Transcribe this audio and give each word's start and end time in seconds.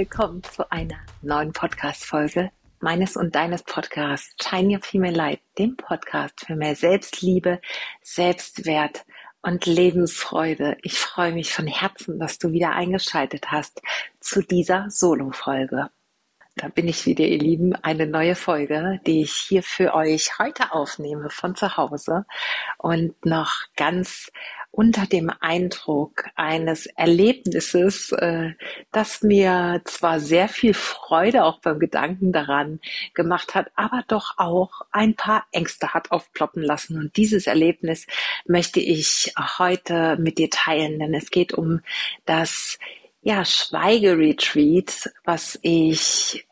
willkommen 0.00 0.42
zu 0.42 0.72
einer 0.72 0.96
neuen 1.20 1.52
Podcast-Folge 1.52 2.50
meines 2.80 3.18
und 3.18 3.34
deines 3.34 3.62
Podcasts 3.62 4.34
Shine 4.42 4.76
Your 4.76 4.82
Female 4.82 5.14
Light, 5.14 5.40
dem 5.58 5.76
Podcast 5.76 6.40
für 6.46 6.56
mehr 6.56 6.74
Selbstliebe, 6.74 7.60
Selbstwert 8.00 9.04
und 9.42 9.66
Lebensfreude. 9.66 10.78
Ich 10.80 10.98
freue 10.98 11.32
mich 11.32 11.52
von 11.52 11.66
Herzen, 11.66 12.18
dass 12.18 12.38
du 12.38 12.50
wieder 12.50 12.70
eingeschaltet 12.70 13.50
hast 13.50 13.82
zu 14.20 14.40
dieser 14.40 14.88
Solo-Folge. 14.88 15.90
Da 16.56 16.68
bin 16.68 16.88
ich 16.88 17.04
wieder, 17.04 17.26
ihr 17.26 17.38
Lieben, 17.38 17.74
eine 17.74 18.06
neue 18.06 18.36
Folge, 18.36 19.00
die 19.06 19.20
ich 19.20 19.34
hier 19.34 19.62
für 19.62 19.92
euch 19.92 20.38
heute 20.38 20.72
aufnehme 20.72 21.28
von 21.28 21.54
zu 21.56 21.76
Hause 21.76 22.24
und 22.78 23.26
noch 23.26 23.52
ganz 23.76 24.32
unter 24.80 25.04
dem 25.04 25.30
Eindruck 25.40 26.24
eines 26.36 26.86
Erlebnisses, 26.86 28.12
äh, 28.12 28.52
das 28.92 29.20
mir 29.20 29.82
zwar 29.84 30.20
sehr 30.20 30.48
viel 30.48 30.72
Freude 30.72 31.44
auch 31.44 31.60
beim 31.60 31.78
Gedanken 31.78 32.32
daran 32.32 32.80
gemacht 33.12 33.54
hat, 33.54 33.70
aber 33.74 34.04
doch 34.08 34.38
auch 34.38 34.80
ein 34.90 35.16
paar 35.16 35.44
Ängste 35.52 35.92
hat 35.92 36.10
aufploppen 36.10 36.62
lassen. 36.62 36.96
Und 36.96 37.18
dieses 37.18 37.46
Erlebnis 37.46 38.06
möchte 38.46 38.80
ich 38.80 39.34
heute 39.58 40.16
mit 40.18 40.38
dir 40.38 40.48
teilen, 40.48 40.98
denn 40.98 41.12
es 41.12 41.30
geht 41.30 41.52
um 41.52 41.82
das 42.24 42.78
ja, 43.20 43.44
Schweigeretreat, 43.44 45.10
was 45.24 45.58
ich 45.60 46.46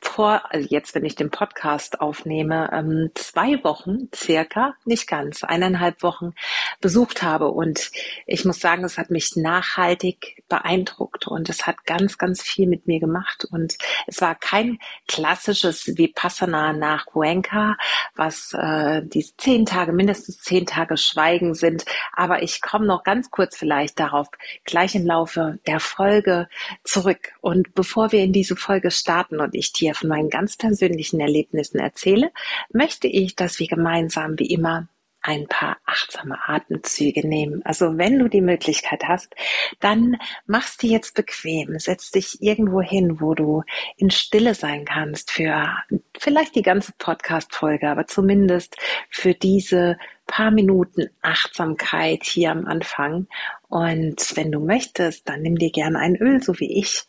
vor, 0.00 0.42
also 0.50 0.66
jetzt, 0.70 0.94
wenn 0.94 1.04
ich 1.04 1.14
den 1.14 1.30
Podcast 1.30 2.00
aufnehme, 2.00 2.70
ähm, 2.72 3.10
zwei 3.14 3.62
Wochen 3.64 4.08
circa, 4.14 4.74
nicht 4.84 5.06
ganz, 5.06 5.44
eineinhalb 5.44 6.02
Wochen 6.02 6.32
besucht 6.80 7.22
habe. 7.22 7.48
Und 7.48 7.90
ich 8.26 8.44
muss 8.44 8.60
sagen, 8.60 8.84
es 8.84 8.98
hat 8.98 9.10
mich 9.10 9.36
nachhaltig 9.36 10.42
beeindruckt 10.48 11.26
und 11.26 11.48
es 11.48 11.66
hat 11.66 11.84
ganz, 11.84 12.18
ganz 12.18 12.42
viel 12.42 12.66
mit 12.66 12.86
mir 12.86 13.00
gemacht. 13.00 13.46
Und 13.50 13.76
es 14.06 14.20
war 14.20 14.34
kein 14.34 14.78
klassisches 15.08 15.96
Vipassana 15.96 16.72
nach 16.72 17.06
Cuenca, 17.06 17.76
was 18.14 18.52
äh, 18.52 19.02
die 19.04 19.26
zehn 19.36 19.66
Tage, 19.66 19.92
mindestens 19.92 20.38
zehn 20.38 20.66
Tage 20.66 20.96
Schweigen 20.96 21.54
sind. 21.54 21.84
Aber 22.12 22.42
ich 22.42 22.62
komme 22.62 22.86
noch 22.86 23.02
ganz 23.02 23.30
kurz 23.30 23.56
vielleicht 23.56 23.98
darauf 23.98 24.28
gleich 24.64 24.94
im 24.94 25.06
Laufe 25.06 25.58
der 25.66 25.80
Folge 25.80 26.48
zurück. 26.84 27.32
Und 27.40 27.74
bevor 27.74 28.12
wir 28.12 28.22
in 28.22 28.32
diese 28.32 28.56
Folge 28.56 28.90
starten 28.90 29.40
und 29.40 29.54
ich 29.54 29.72
dir 29.72 29.85
von 29.94 30.08
meinen 30.08 30.30
ganz 30.30 30.56
persönlichen 30.56 31.20
Erlebnissen 31.20 31.78
erzähle, 31.78 32.30
möchte 32.72 33.08
ich, 33.08 33.36
dass 33.36 33.58
wir 33.58 33.66
gemeinsam 33.66 34.38
wie 34.38 34.52
immer 34.52 34.88
ein 35.26 35.48
paar 35.48 35.78
achtsame 35.84 36.38
Atemzüge 36.46 37.26
nehmen. 37.26 37.60
Also 37.64 37.98
wenn 37.98 38.18
du 38.18 38.28
die 38.28 38.40
Möglichkeit 38.40 39.02
hast, 39.08 39.34
dann 39.80 40.16
machst 40.46 40.82
du 40.82 40.86
jetzt 40.86 41.14
bequem, 41.14 41.78
setz 41.80 42.12
dich 42.12 42.40
irgendwo 42.42 42.80
hin, 42.80 43.20
wo 43.20 43.34
du 43.34 43.64
in 43.96 44.10
Stille 44.10 44.54
sein 44.54 44.84
kannst 44.84 45.32
für 45.32 45.68
vielleicht 46.16 46.54
die 46.54 46.62
ganze 46.62 46.92
Podcast-Folge, 46.96 47.88
aber 47.88 48.06
zumindest 48.06 48.76
für 49.10 49.34
diese 49.34 49.98
paar 50.26 50.52
Minuten 50.52 51.08
Achtsamkeit 51.22 52.22
hier 52.22 52.52
am 52.52 52.64
Anfang. 52.66 53.26
Und 53.68 54.36
wenn 54.36 54.52
du 54.52 54.60
möchtest, 54.60 55.28
dann 55.28 55.42
nimm 55.42 55.56
dir 55.56 55.70
gerne 55.70 55.98
ein 55.98 56.16
Öl, 56.16 56.40
so 56.40 56.58
wie 56.60 56.78
ich, 56.78 57.02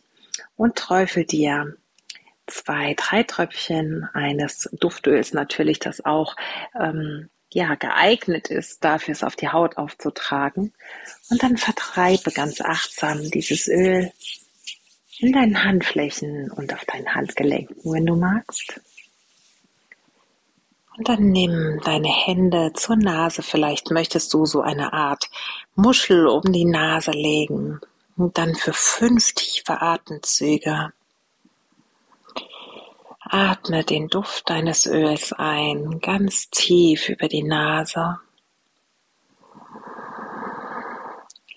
und 0.56 0.74
träufel 0.74 1.24
dir 1.24 1.76
zwei, 2.48 2.94
drei 2.94 3.22
Tröpfchen 3.22 4.08
eines 4.12 4.68
Duftöls 4.72 5.32
natürlich, 5.32 5.78
das 5.78 6.04
auch 6.04 6.36
ähm, 6.78 7.28
ja 7.52 7.74
geeignet 7.76 8.48
ist, 8.48 8.84
dafür 8.84 9.12
es 9.12 9.24
auf 9.24 9.36
die 9.36 9.48
Haut 9.48 9.76
aufzutragen. 9.76 10.72
Und 11.30 11.42
dann 11.42 11.56
vertreibe 11.56 12.30
ganz 12.32 12.60
achtsam 12.60 13.30
dieses 13.30 13.68
Öl 13.68 14.10
in 15.18 15.32
deinen 15.32 15.64
Handflächen 15.64 16.50
und 16.50 16.72
auf 16.72 16.84
deinen 16.84 17.14
Handgelenken, 17.14 17.76
wenn 17.92 18.06
du 18.06 18.16
magst. 18.16 18.80
Und 20.96 21.08
dann 21.08 21.30
nimm 21.30 21.80
deine 21.84 22.08
Hände 22.08 22.72
zur 22.74 22.96
Nase. 22.96 23.42
Vielleicht 23.42 23.90
möchtest 23.92 24.34
du 24.34 24.46
so 24.46 24.62
eine 24.62 24.92
Art 24.92 25.30
Muschel 25.76 26.26
um 26.26 26.52
die 26.52 26.64
Nase 26.64 27.12
legen. 27.12 27.80
Und 28.16 28.36
dann 28.36 28.56
für 28.56 28.72
fünf 28.72 29.32
tiefe 29.32 29.80
Atemzüge 29.80 30.92
Atme 33.30 33.84
den 33.84 34.08
Duft 34.08 34.48
deines 34.48 34.86
Öls 34.86 35.34
ein, 35.34 36.00
ganz 36.00 36.48
tief 36.48 37.10
über 37.10 37.28
die 37.28 37.42
Nase. 37.42 38.18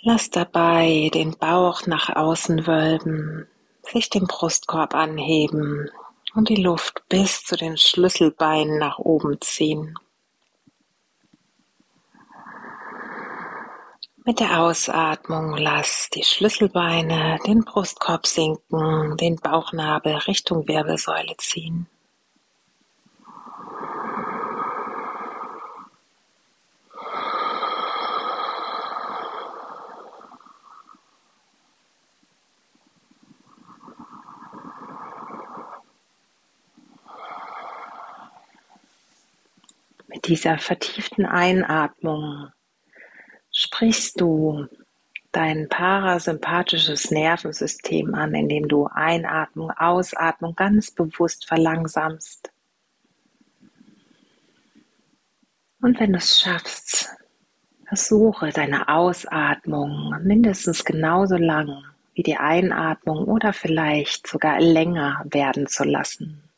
Lass 0.01 0.29
dabei 0.29 1.09
den 1.13 1.37
Bauch 1.37 1.85
nach 1.87 2.09
außen 2.15 2.67
wölben, 2.67 3.47
sich 3.83 4.09
den 4.09 4.27
Brustkorb 4.27 4.95
anheben 4.95 5.89
und 6.35 6.49
die 6.49 6.61
Luft 6.61 7.03
bis 7.07 7.43
zu 7.43 7.55
den 7.55 7.77
Schlüsselbeinen 7.77 8.77
nach 8.77 8.99
oben 8.99 9.39
ziehen. 9.39 9.95
Mit 14.23 14.39
der 14.39 14.59
Ausatmung 14.59 15.57
lass 15.57 16.11
die 16.13 16.23
Schlüsselbeine, 16.23 17.39
den 17.47 17.61
Brustkorb 17.61 18.27
sinken, 18.27 19.17
den 19.17 19.37
Bauchnabel 19.37 20.13
Richtung 20.13 20.67
Wirbelsäule 20.67 21.35
ziehen. 21.37 21.87
Mit 40.05 40.27
dieser 40.27 40.59
vertieften 40.59 41.25
Einatmung 41.25 42.51
sprichst 43.51 44.19
du 44.19 44.67
dein 45.31 45.69
parasympathisches 45.69 47.11
Nervensystem 47.11 48.13
an, 48.15 48.33
indem 48.33 48.67
du 48.67 48.87
Einatmung, 48.87 49.71
Ausatmung 49.71 50.55
ganz 50.55 50.91
bewusst 50.91 51.47
verlangsamst. 51.47 52.51
Und 55.81 55.99
wenn 55.99 56.11
du 56.11 56.19
es 56.19 56.41
schaffst, 56.41 57.09
versuche 57.87 58.51
deine 58.51 58.87
Ausatmung 58.87 60.15
mindestens 60.23 60.85
genauso 60.85 61.37
lang 61.37 61.83
wie 62.13 62.23
die 62.23 62.37
Einatmung 62.37 63.25
oder 63.25 63.53
vielleicht 63.53 64.27
sogar 64.27 64.59
länger 64.59 65.23
werden 65.25 65.67
zu 65.67 65.83
lassen. 65.83 66.50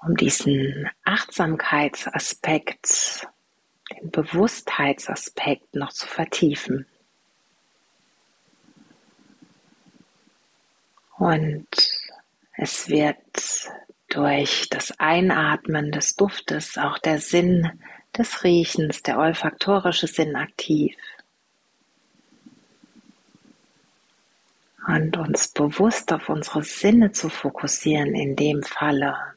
Um 0.00 0.16
diesen 0.16 0.88
Achtsamkeitsaspekt 1.04 3.26
den 3.90 4.10
Bewusstheitsaspekt 4.10 5.74
noch 5.74 5.92
zu 5.92 6.06
vertiefen. 6.06 6.86
Und 11.16 11.66
es 12.52 12.88
wird 12.88 13.16
durch 14.08 14.68
das 14.70 14.98
Einatmen 14.98 15.90
des 15.90 16.16
Duftes 16.16 16.78
auch 16.78 16.98
der 16.98 17.18
Sinn 17.18 17.80
des 18.16 18.44
Riechens, 18.44 19.02
der 19.02 19.18
olfaktorische 19.18 20.06
Sinn 20.06 20.36
aktiv. 20.36 20.94
Und 24.86 25.18
uns 25.18 25.48
bewusst 25.48 26.12
auf 26.12 26.30
unsere 26.30 26.62
Sinne 26.62 27.12
zu 27.12 27.28
fokussieren, 27.28 28.14
in 28.14 28.36
dem 28.36 28.62
Falle 28.62 29.34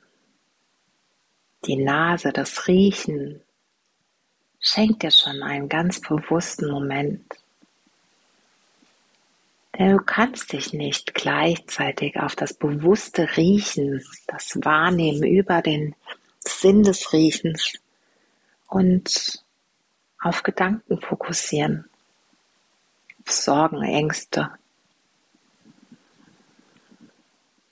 die 1.66 1.78
Nase, 1.78 2.31
das 2.31 2.68
Riechen, 2.68 3.42
Schenk 4.63 5.00
dir 5.00 5.10
schon 5.10 5.42
einen 5.42 5.68
ganz 5.69 6.00
bewussten 6.00 6.69
Moment. 6.69 7.25
Denn 9.78 9.98
du 9.98 10.04
kannst 10.04 10.54
dich 10.54 10.72
nicht 10.72 11.16
gleichzeitig 11.16 12.18
auf 12.19 12.36
das 12.36 12.54
bewusste 12.54 13.38
Riechen, 13.38 14.06
das 14.28 14.56
Wahrnehmen 14.62 15.24
über 15.24 15.63
den 15.63 15.96
Sinn 16.42 16.84
des 16.84 17.12
Riechens 17.12 17.74
und 18.68 19.44
auf 20.19 20.44
Gedanken 20.44 21.02
fokussieren, 21.02 21.90
auf 23.25 23.31
Sorgen, 23.31 23.81
Ängste. 23.81 24.52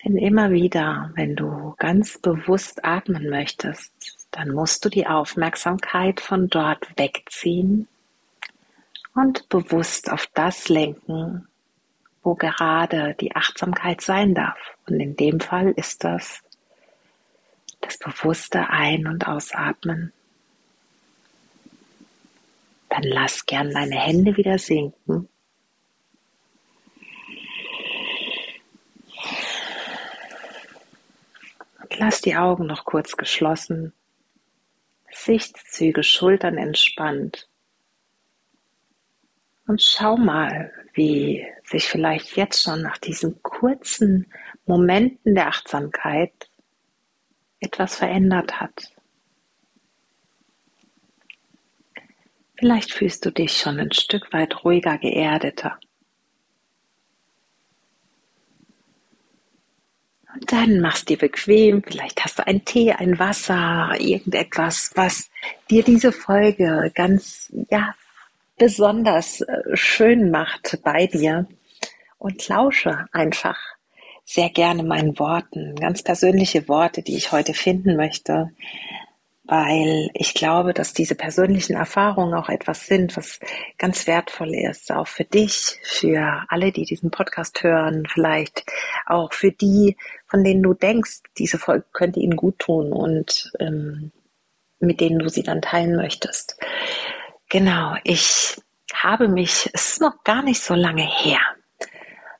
Denn 0.03 0.17
immer 0.17 0.51
wieder, 0.51 1.11
wenn 1.15 1.35
du 1.35 1.75
ganz 1.77 2.19
bewusst 2.19 2.85
atmen 2.85 3.29
möchtest, 3.29 3.93
dann 4.31 4.51
musst 4.51 4.85
du 4.85 4.89
die 4.89 5.07
Aufmerksamkeit 5.07 6.21
von 6.21 6.47
dort 6.47 6.87
wegziehen 6.97 7.87
und 9.13 9.49
bewusst 9.49 10.09
auf 10.09 10.27
das 10.33 10.69
lenken, 10.69 11.47
wo 12.23 12.35
gerade 12.35 13.15
die 13.19 13.35
Achtsamkeit 13.35 14.01
sein 14.01 14.33
darf. 14.33 14.57
Und 14.87 14.99
in 14.99 15.15
dem 15.17 15.39
Fall 15.39 15.71
ist 15.71 16.03
das 16.03 16.43
das 17.81 17.97
bewusste 17.97 18.69
Ein- 18.69 19.07
und 19.07 19.27
Ausatmen. 19.27 20.13
Dann 22.89 23.03
lass 23.03 23.45
gern 23.45 23.71
deine 23.71 23.95
Hände 23.95 24.37
wieder 24.37 24.57
sinken 24.57 25.29
lass 31.99 32.21
die 32.21 32.35
Augen 32.35 32.65
noch 32.65 32.85
kurz 32.85 33.17
geschlossen, 33.17 33.93
Gesichtszüge, 35.07 36.01
Schultern 36.01 36.57
entspannt. 36.57 37.49
Und 39.67 39.81
schau 39.81 40.17
mal, 40.17 40.71
wie 40.93 41.45
sich 41.63 41.87
vielleicht 41.87 42.35
jetzt 42.35 42.63
schon 42.63 42.81
nach 42.81 42.97
diesen 42.97 43.43
kurzen 43.43 44.31
Momenten 44.65 45.35
der 45.35 45.47
Achtsamkeit 45.47 46.49
etwas 47.59 47.95
verändert 47.95 48.59
hat. 48.59 48.93
Vielleicht 52.57 52.93
fühlst 52.93 53.25
du 53.25 53.31
dich 53.31 53.57
schon 53.57 53.79
ein 53.79 53.91
Stück 53.91 54.33
weit 54.33 54.63
ruhiger, 54.63 54.97
geerdeter. 54.97 55.79
Und 60.33 60.51
dann 60.51 60.79
machst 60.79 61.09
dir 61.09 61.17
bequem, 61.17 61.81
vielleicht 61.83 62.23
hast 62.23 62.39
du 62.39 62.45
einen 62.45 62.63
Tee, 62.63 62.93
ein 62.93 63.17
Wasser, 63.17 63.95
irgendetwas, 63.99 64.91
was 64.95 65.29
dir 65.69 65.83
diese 65.83 66.11
Folge 66.11 66.91
ganz, 66.93 67.51
ja, 67.69 67.95
besonders 68.57 69.41
äh, 69.41 69.75
schön 69.75 70.29
macht 70.29 70.79
bei 70.83 71.07
dir. 71.07 71.47
Und 72.17 72.47
lausche 72.49 73.07
einfach 73.11 73.57
sehr 74.25 74.49
gerne 74.49 74.83
meinen 74.83 75.17
Worten, 75.17 75.75
ganz 75.75 76.03
persönliche 76.03 76.67
Worte, 76.67 77.01
die 77.01 77.15
ich 77.15 77.31
heute 77.31 77.55
finden 77.55 77.95
möchte, 77.95 78.51
weil 79.49 80.11
ich 80.13 80.35
glaube, 80.35 80.75
dass 80.75 80.93
diese 80.93 81.15
persönlichen 81.15 81.75
Erfahrungen 81.75 82.35
auch 82.35 82.49
etwas 82.49 82.85
sind, 82.85 83.17
was 83.17 83.39
ganz 83.79 84.05
wertvoll 84.05 84.53
ist, 84.53 84.91
auch 84.91 85.07
für 85.07 85.23
dich, 85.23 85.79
für 85.81 86.43
alle, 86.49 86.71
die 86.71 86.85
diesen 86.85 87.09
Podcast 87.09 87.63
hören, 87.63 88.05
vielleicht 88.07 88.63
auch 89.07 89.33
für 89.33 89.51
die, 89.51 89.97
von 90.27 90.43
denen 90.43 90.61
du 90.61 90.75
denkst, 90.75 91.23
diese 91.39 91.57
Folge 91.57 91.85
könnte 91.93 92.19
ihnen 92.19 92.35
gut 92.35 92.59
tun 92.59 92.93
und 92.93 93.51
ähm, 93.59 94.11
mit 94.79 95.01
denen 95.01 95.17
du 95.17 95.29
sie 95.29 95.43
dann 95.43 95.63
teilen 95.63 95.95
möchtest. 95.95 96.59
Genau, 97.49 97.95
ich 98.03 98.55
habe 98.93 99.27
mich, 99.29 99.67
es 99.73 99.93
ist 99.93 100.01
noch 100.01 100.23
gar 100.23 100.43
nicht 100.43 100.61
so 100.61 100.75
lange 100.75 101.03
her, 101.03 101.39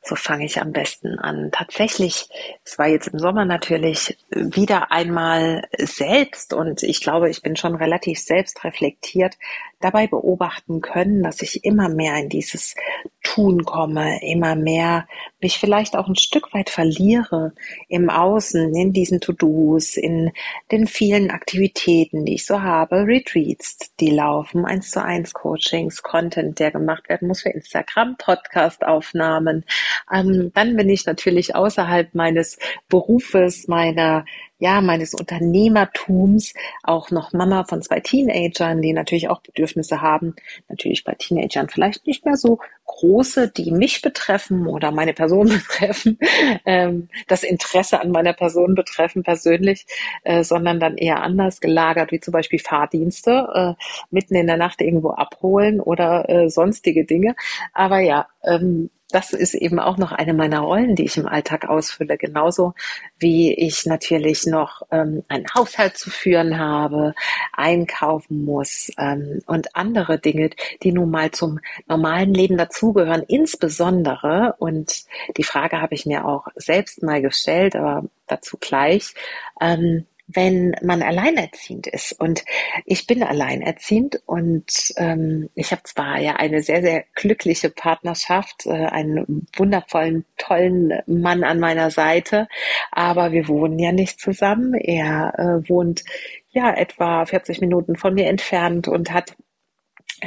so 0.09 0.15
fange 0.15 0.45
ich 0.45 0.59
am 0.59 0.71
besten 0.71 1.19
an. 1.19 1.51
Tatsächlich, 1.51 2.27
es 2.65 2.79
war 2.79 2.87
jetzt 2.87 3.07
im 3.09 3.19
Sommer 3.19 3.45
natürlich 3.45 4.17
wieder 4.31 4.91
einmal 4.91 5.67
selbst 5.77 6.53
und 6.53 6.81
ich 6.81 7.01
glaube, 7.01 7.29
ich 7.29 7.43
bin 7.43 7.55
schon 7.55 7.75
relativ 7.75 8.19
selbstreflektiert 8.19 9.35
dabei 9.79 10.07
beobachten 10.07 10.81
können, 10.81 11.23
dass 11.23 11.41
ich 11.41 11.63
immer 11.63 11.89
mehr 11.89 12.17
in 12.17 12.29
dieses 12.29 12.75
Tun 13.23 13.63
komme, 13.63 14.21
immer 14.21 14.55
mehr 14.55 15.07
mich 15.41 15.57
vielleicht 15.57 15.95
auch 15.95 16.07
ein 16.07 16.15
Stück 16.15 16.53
weit 16.53 16.69
verliere 16.69 17.53
im 17.87 18.09
Außen, 18.09 18.75
in 18.75 18.91
diesen 18.93 19.21
To-Dos, 19.21 19.97
in 19.97 20.31
den 20.71 20.87
vielen 20.87 21.31
Aktivitäten, 21.31 22.25
die 22.25 22.35
ich 22.35 22.45
so 22.45 22.61
habe, 22.61 23.05
Retreats, 23.05 23.93
die 23.99 24.11
laufen, 24.11 24.65
eins 24.65 24.91
zu 24.91 25.03
eins 25.03 25.33
Coachings, 25.33 26.03
Content, 26.03 26.59
der 26.59 26.71
gemacht 26.71 27.07
werden 27.07 27.27
muss 27.27 27.41
für 27.41 27.49
Instagram, 27.49 28.17
Podcast-Aufnahmen. 28.17 29.65
Ähm, 30.13 30.51
dann 30.53 30.75
bin 30.75 30.89
ich 30.89 31.05
natürlich 31.05 31.55
außerhalb 31.55 32.13
meines 32.15 32.57
Berufes, 32.89 33.67
meiner 33.67 34.25
ja, 34.59 34.81
meines 34.81 35.13
Unternehmertums 35.13 36.53
auch 36.83 37.11
noch 37.11 37.31
Mama 37.31 37.63
von 37.63 37.81
zwei 37.81 38.01
Teenagern, 38.01 38.81
die 38.81 38.91
natürlich 38.91 39.29
auch 39.29 39.41
Bedürfnisse 39.41 40.01
haben. 40.01 40.35
Natürlich 40.67 41.05
bei 41.05 41.15
Teenagern 41.15 41.69
vielleicht 41.69 42.05
nicht 42.05 42.25
mehr 42.25 42.35
so 42.35 42.59
große, 42.85 43.49
die 43.49 43.71
mich 43.71 44.01
betreffen 44.01 44.67
oder 44.67 44.91
meine 44.91 45.13
Person 45.13 45.47
betreffen, 45.49 46.19
ähm, 46.65 47.07
das 47.27 47.43
Interesse 47.43 48.01
an 48.01 48.11
meiner 48.11 48.33
Person 48.33 48.75
betreffen 48.75 49.23
persönlich, 49.23 49.85
äh, 50.23 50.43
sondern 50.43 50.79
dann 50.79 50.97
eher 50.97 51.21
anders 51.23 51.61
gelagert, 51.61 52.11
wie 52.11 52.19
zum 52.19 52.33
Beispiel 52.33 52.59
Fahrdienste, 52.59 53.47
äh, 53.53 53.83
mitten 54.11 54.35
in 54.35 54.47
der 54.47 54.57
Nacht 54.57 54.81
irgendwo 54.81 55.11
abholen 55.11 55.79
oder 55.79 56.27
äh, 56.27 56.49
sonstige 56.49 57.05
Dinge. 57.05 57.35
Aber 57.73 57.99
ja, 57.99 58.27
ähm, 58.43 58.89
das 59.11 59.33
ist 59.33 59.55
eben 59.55 59.79
auch 59.79 59.97
noch 59.97 60.11
eine 60.11 60.33
meiner 60.33 60.59
Rollen, 60.59 60.95
die 60.95 61.05
ich 61.05 61.17
im 61.17 61.27
Alltag 61.27 61.67
ausfülle. 61.67 62.17
Genauso 62.17 62.73
wie 63.17 63.53
ich 63.53 63.85
natürlich 63.85 64.45
noch 64.45 64.83
ähm, 64.91 65.23
einen 65.27 65.45
Haushalt 65.55 65.97
zu 65.97 66.11
führen 66.11 66.59
habe, 66.59 67.15
einkaufen 67.53 68.45
muss 68.45 68.91
ähm, 68.97 69.41
und 69.47 69.75
andere 69.75 70.19
Dinge, 70.19 70.51
die 70.83 70.91
nun 70.91 71.09
mal 71.09 71.31
zum 71.31 71.59
normalen 71.87 72.33
Leben 72.33 72.57
dazugehören. 72.57 73.23
Insbesondere, 73.23 74.55
und 74.59 75.05
die 75.37 75.43
Frage 75.43 75.81
habe 75.81 75.95
ich 75.95 76.05
mir 76.05 76.25
auch 76.25 76.47
selbst 76.55 77.01
mal 77.01 77.21
gestellt, 77.21 77.75
aber 77.75 78.05
dazu 78.27 78.57
gleich, 78.59 79.15
ähm, 79.59 80.05
wenn 80.31 80.75
man 80.83 81.01
alleinerziehend 81.01 81.87
ist. 81.87 82.13
Und 82.19 82.45
ich 82.85 83.07
bin 83.07 83.23
alleinerziehend 83.23 84.21
und 84.25 84.93
ähm, 84.97 85.49
ich 85.55 85.71
habe 85.71 85.83
zwar 85.83 86.19
ja 86.19 86.35
eine 86.35 86.61
sehr, 86.61 86.81
sehr 86.81 87.03
glückliche 87.15 87.69
Partnerschaft, 87.69 88.65
äh, 88.65 88.85
einen 88.85 89.47
wundervollen, 89.55 90.25
tollen 90.37 90.93
Mann 91.07 91.43
an 91.43 91.59
meiner 91.59 91.89
Seite, 91.89 92.47
aber 92.91 93.31
wir 93.31 93.47
wohnen 93.47 93.79
ja 93.79 93.91
nicht 93.91 94.19
zusammen. 94.19 94.75
Er 94.75 95.33
äh, 95.37 95.69
wohnt 95.69 96.03
ja 96.51 96.73
etwa 96.73 97.25
40 97.25 97.61
Minuten 97.61 97.95
von 97.95 98.13
mir 98.13 98.27
entfernt 98.27 98.87
und 98.87 99.11
hat 99.11 99.35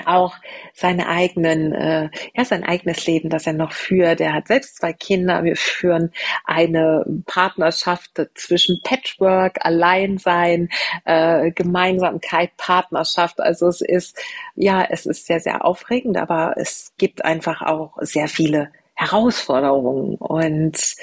auch 0.06 0.35
seine 0.75 1.09
eigenen, 1.09 1.73
äh, 1.73 2.11
ja, 2.35 2.44
sein 2.44 2.65
eigenes 2.65 3.06
Leben, 3.06 3.29
das 3.31 3.47
er 3.47 3.53
noch 3.53 3.73
führt. 3.73 4.21
Er 4.21 4.35
hat 4.35 4.49
selbst 4.49 4.77
zwei 4.77 4.93
Kinder. 4.93 5.44
Wir 5.44 5.56
führen 5.56 6.12
eine 6.44 7.05
Partnerschaft 7.27 8.21
zwischen 8.35 8.81
Patchwork, 8.83 9.65
Alleinsein, 9.65 10.69
äh, 11.05 11.50
Gemeinsamkeit, 11.53 12.56
Partnerschaft. 12.56 13.41
Also 13.41 13.69
es 13.69 13.81
ist, 13.81 14.19
ja, 14.55 14.84
es 14.89 15.06
ist 15.06 15.27
sehr, 15.27 15.41
sehr 15.41 15.65
aufregend, 15.65 16.17
aber 16.17 16.55
es 16.56 16.93
gibt 16.99 17.25
einfach 17.25 17.63
auch 17.63 17.96
sehr 18.01 18.29
viele 18.29 18.70
Herausforderungen 18.94 20.17
und 20.17 20.96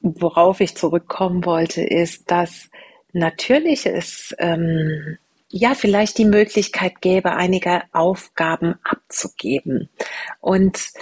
worauf 0.00 0.60
ich 0.60 0.76
zurückkommen 0.76 1.44
wollte, 1.44 1.82
ist, 1.82 2.30
dass 2.30 2.70
natürlich 3.12 3.86
es 3.86 4.34
ähm, 4.38 5.18
ja 5.50 5.74
vielleicht 5.74 6.18
die 6.18 6.24
Möglichkeit 6.24 7.00
gäbe, 7.00 7.32
einige 7.32 7.82
Aufgaben 7.92 8.76
abzugeben. 8.84 9.90
Und 10.40 10.92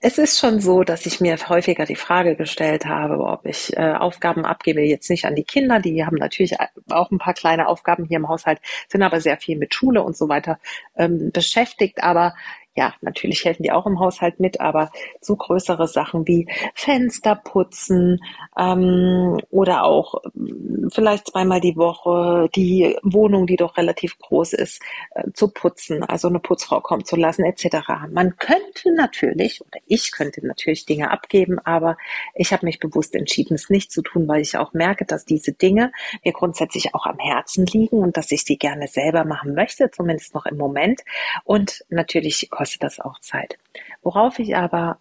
es 0.00 0.18
ist 0.18 0.38
schon 0.38 0.60
so, 0.60 0.82
dass 0.84 1.06
ich 1.06 1.20
mir 1.20 1.36
häufiger 1.48 1.86
die 1.86 1.96
Frage 1.96 2.36
gestellt 2.36 2.84
habe, 2.84 3.18
ob 3.18 3.46
ich 3.46 3.74
äh, 3.76 3.94
Aufgaben 3.94 4.44
abgebe, 4.44 4.82
jetzt 4.82 5.08
nicht 5.08 5.24
an 5.24 5.34
die 5.34 5.44
Kinder, 5.44 5.80
die 5.80 6.04
haben 6.04 6.16
natürlich 6.16 6.56
auch 6.90 7.10
ein 7.10 7.18
paar 7.18 7.32
kleine 7.32 7.68
Aufgaben 7.68 8.04
hier 8.04 8.18
im 8.18 8.28
Haushalt, 8.28 8.60
sind 8.88 9.02
aber 9.02 9.20
sehr 9.20 9.38
viel 9.38 9.56
mit 9.56 9.72
Schule 9.74 10.02
und 10.02 10.16
so 10.16 10.28
weiter 10.28 10.58
ähm, 10.96 11.30
beschäftigt, 11.32 12.02
aber 12.02 12.34
ja, 12.76 12.94
natürlich 13.00 13.44
helfen 13.44 13.62
die 13.62 13.72
auch 13.72 13.86
im 13.86 14.00
Haushalt 14.00 14.40
mit, 14.40 14.60
aber 14.60 14.90
so 15.20 15.36
größere 15.36 15.86
Sachen 15.86 16.26
wie 16.26 16.48
Fenster 16.74 17.36
putzen 17.36 18.20
ähm, 18.58 19.38
oder 19.50 19.84
auch 19.84 20.14
äh, 20.24 20.88
vielleicht 20.92 21.28
zweimal 21.28 21.60
die 21.60 21.76
Woche 21.76 22.48
die 22.54 22.96
Wohnung, 23.02 23.46
die 23.46 23.56
doch 23.56 23.76
relativ 23.76 24.18
groß 24.18 24.54
ist, 24.54 24.82
äh, 25.14 25.30
zu 25.32 25.48
putzen, 25.48 26.02
also 26.02 26.28
eine 26.28 26.40
Putzfrau 26.40 26.80
kommen 26.80 27.04
zu 27.04 27.16
lassen 27.16 27.44
etc. 27.44 27.76
Man 28.10 28.36
könnte 28.38 28.92
natürlich 28.94 29.60
oder 29.60 29.80
ich 29.86 30.10
könnte 30.10 30.44
natürlich 30.44 30.84
Dinge 30.84 31.10
abgeben, 31.12 31.58
aber 31.60 31.96
ich 32.34 32.52
habe 32.52 32.66
mich 32.66 32.80
bewusst 32.80 33.14
entschieden, 33.14 33.54
es 33.54 33.70
nicht 33.70 33.92
zu 33.92 34.02
tun, 34.02 34.26
weil 34.26 34.42
ich 34.42 34.56
auch 34.56 34.72
merke, 34.72 35.04
dass 35.04 35.24
diese 35.24 35.52
Dinge 35.52 35.92
mir 36.24 36.32
grundsätzlich 36.32 36.94
auch 36.94 37.06
am 37.06 37.18
Herzen 37.18 37.66
liegen 37.66 37.98
und 37.98 38.16
dass 38.16 38.32
ich 38.32 38.44
sie 38.44 38.58
gerne 38.58 38.88
selber 38.88 39.24
machen 39.24 39.54
möchte, 39.54 39.90
zumindest 39.90 40.34
noch 40.34 40.46
im 40.46 40.56
Moment. 40.56 41.02
Und 41.44 41.84
natürlich 41.88 42.48
kostet 42.64 42.82
das 42.82 42.98
auch 42.98 43.18
Zeit. 43.20 43.58
Worauf 44.02 44.38
ich 44.38 44.56
aber 44.56 44.98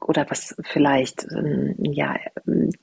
oder 0.00 0.26
was 0.30 0.54
vielleicht 0.62 1.26
ähm, 1.32 1.74
ja 1.78 2.16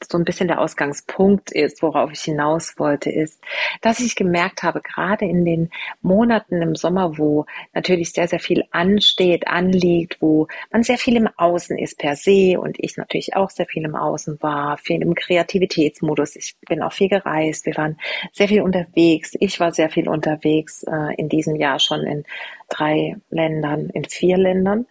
so 0.03 0.17
ein 0.17 0.25
bisschen 0.25 0.47
der 0.47 0.59
Ausgangspunkt 0.59 1.51
ist, 1.51 1.81
worauf 1.81 2.11
ich 2.11 2.21
hinaus 2.21 2.75
wollte, 2.77 3.09
ist, 3.09 3.41
dass 3.81 3.99
ich 3.99 4.15
gemerkt 4.15 4.63
habe, 4.63 4.81
gerade 4.81 5.25
in 5.25 5.45
den 5.45 5.71
Monaten 6.01 6.61
im 6.61 6.75
Sommer, 6.75 7.17
wo 7.17 7.45
natürlich 7.73 8.11
sehr, 8.11 8.27
sehr 8.27 8.39
viel 8.39 8.65
ansteht, 8.71 9.47
anliegt, 9.47 10.21
wo 10.21 10.47
man 10.71 10.83
sehr 10.83 10.97
viel 10.97 11.15
im 11.15 11.29
Außen 11.37 11.77
ist 11.77 11.97
per 11.97 12.15
se 12.15 12.59
und 12.59 12.77
ich 12.79 12.97
natürlich 12.97 13.35
auch 13.35 13.49
sehr 13.49 13.65
viel 13.65 13.85
im 13.85 13.95
Außen 13.95 14.41
war, 14.41 14.77
viel 14.77 15.01
im 15.01 15.15
Kreativitätsmodus. 15.15 16.35
Ich 16.35 16.55
bin 16.67 16.81
auch 16.81 16.93
viel 16.93 17.09
gereist, 17.09 17.65
wir 17.65 17.77
waren 17.77 17.97
sehr 18.33 18.47
viel 18.47 18.61
unterwegs. 18.61 19.35
Ich 19.39 19.59
war 19.59 19.71
sehr 19.71 19.89
viel 19.89 20.09
unterwegs 20.09 20.83
äh, 20.83 21.15
in 21.17 21.29
diesem 21.29 21.55
Jahr 21.55 21.79
schon 21.79 22.01
in 22.01 22.23
drei 22.69 23.15
Ländern, 23.29 23.89
in 23.89 24.05
vier 24.05 24.37
Ländern. 24.37 24.85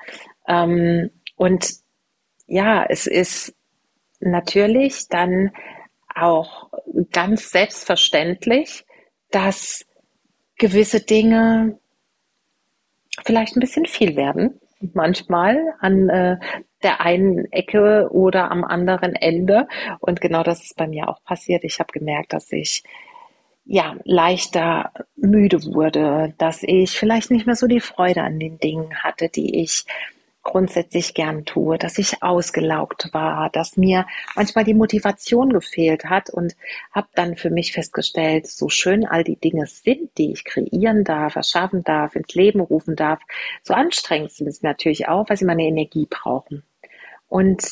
Ähm, 0.48 1.10
und 1.36 1.83
ja, 2.46 2.84
es 2.88 3.06
ist 3.06 3.54
natürlich 4.20 5.08
dann 5.08 5.52
auch 6.14 6.70
ganz 7.12 7.50
selbstverständlich, 7.50 8.84
dass 9.30 9.84
gewisse 10.56 11.00
Dinge 11.00 11.78
vielleicht 13.24 13.56
ein 13.56 13.60
bisschen 13.60 13.86
viel 13.86 14.16
werden 14.16 14.60
manchmal 14.92 15.74
an 15.80 16.08
äh, 16.08 16.36
der 16.82 17.00
einen 17.00 17.50
Ecke 17.52 18.08
oder 18.10 18.50
am 18.50 18.64
anderen 18.64 19.14
Ende. 19.14 19.68
Und 20.00 20.20
genau 20.20 20.42
das 20.42 20.62
ist 20.64 20.76
bei 20.76 20.86
mir 20.86 21.08
auch 21.08 21.22
passiert. 21.24 21.64
Ich 21.64 21.78
habe 21.80 21.92
gemerkt, 21.92 22.32
dass 22.32 22.52
ich 22.52 22.82
ja 23.64 23.96
leichter 24.04 24.92
müde 25.16 25.64
wurde, 25.64 26.34
dass 26.36 26.62
ich 26.62 26.98
vielleicht 26.98 27.30
nicht 27.30 27.46
mehr 27.46 27.56
so 27.56 27.66
die 27.66 27.80
Freude 27.80 28.22
an 28.22 28.38
den 28.38 28.58
Dingen 28.58 28.94
hatte, 29.02 29.30
die 29.30 29.62
ich 29.62 29.86
grundsätzlich 30.44 31.14
gern 31.14 31.44
tue, 31.44 31.78
dass 31.78 31.98
ich 31.98 32.22
ausgelaugt 32.22 33.08
war, 33.12 33.50
dass 33.50 33.76
mir 33.76 34.06
manchmal 34.36 34.64
die 34.64 34.74
Motivation 34.74 35.52
gefehlt 35.52 36.04
hat 36.04 36.30
und 36.30 36.54
habe 36.92 37.08
dann 37.14 37.36
für 37.36 37.50
mich 37.50 37.72
festgestellt, 37.72 38.46
so 38.46 38.68
schön 38.68 39.06
all 39.06 39.24
die 39.24 39.36
Dinge 39.36 39.66
sind, 39.66 40.16
die 40.18 40.32
ich 40.32 40.44
kreieren 40.44 41.02
darf, 41.02 41.36
erschaffen 41.36 41.82
darf, 41.82 42.14
ins 42.14 42.34
Leben 42.34 42.60
rufen 42.60 42.94
darf, 42.94 43.20
so 43.62 43.74
anstrengend 43.74 44.30
sind 44.32 44.52
sie 44.52 44.64
natürlich 44.66 45.08
auch, 45.08 45.28
weil 45.28 45.36
sie 45.36 45.46
meine 45.46 45.64
Energie 45.64 46.06
brauchen. 46.08 46.62
Und 47.28 47.64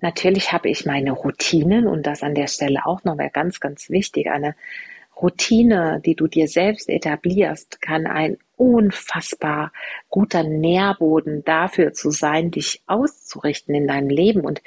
natürlich 0.00 0.52
habe 0.52 0.70
ich 0.70 0.86
meine 0.86 1.12
Routinen 1.12 1.86
und 1.86 2.06
das 2.06 2.22
an 2.22 2.34
der 2.34 2.46
Stelle 2.46 2.86
auch 2.86 3.04
nochmal 3.04 3.30
ganz, 3.30 3.60
ganz 3.60 3.90
wichtig, 3.90 4.30
eine 4.30 4.54
Routine, 5.20 6.00
die 6.04 6.14
du 6.14 6.26
dir 6.26 6.48
selbst 6.48 6.88
etablierst, 6.88 7.80
kann 7.80 8.06
ein 8.06 8.38
unfassbar 8.56 9.72
guter 10.08 10.42
Nährboden 10.42 11.44
dafür 11.44 11.92
zu 11.92 12.10
sein, 12.10 12.50
dich 12.50 12.82
auszurichten 12.86 13.74
in 13.74 13.86
deinem 13.86 14.08
Leben 14.08 14.40
und 14.40 14.62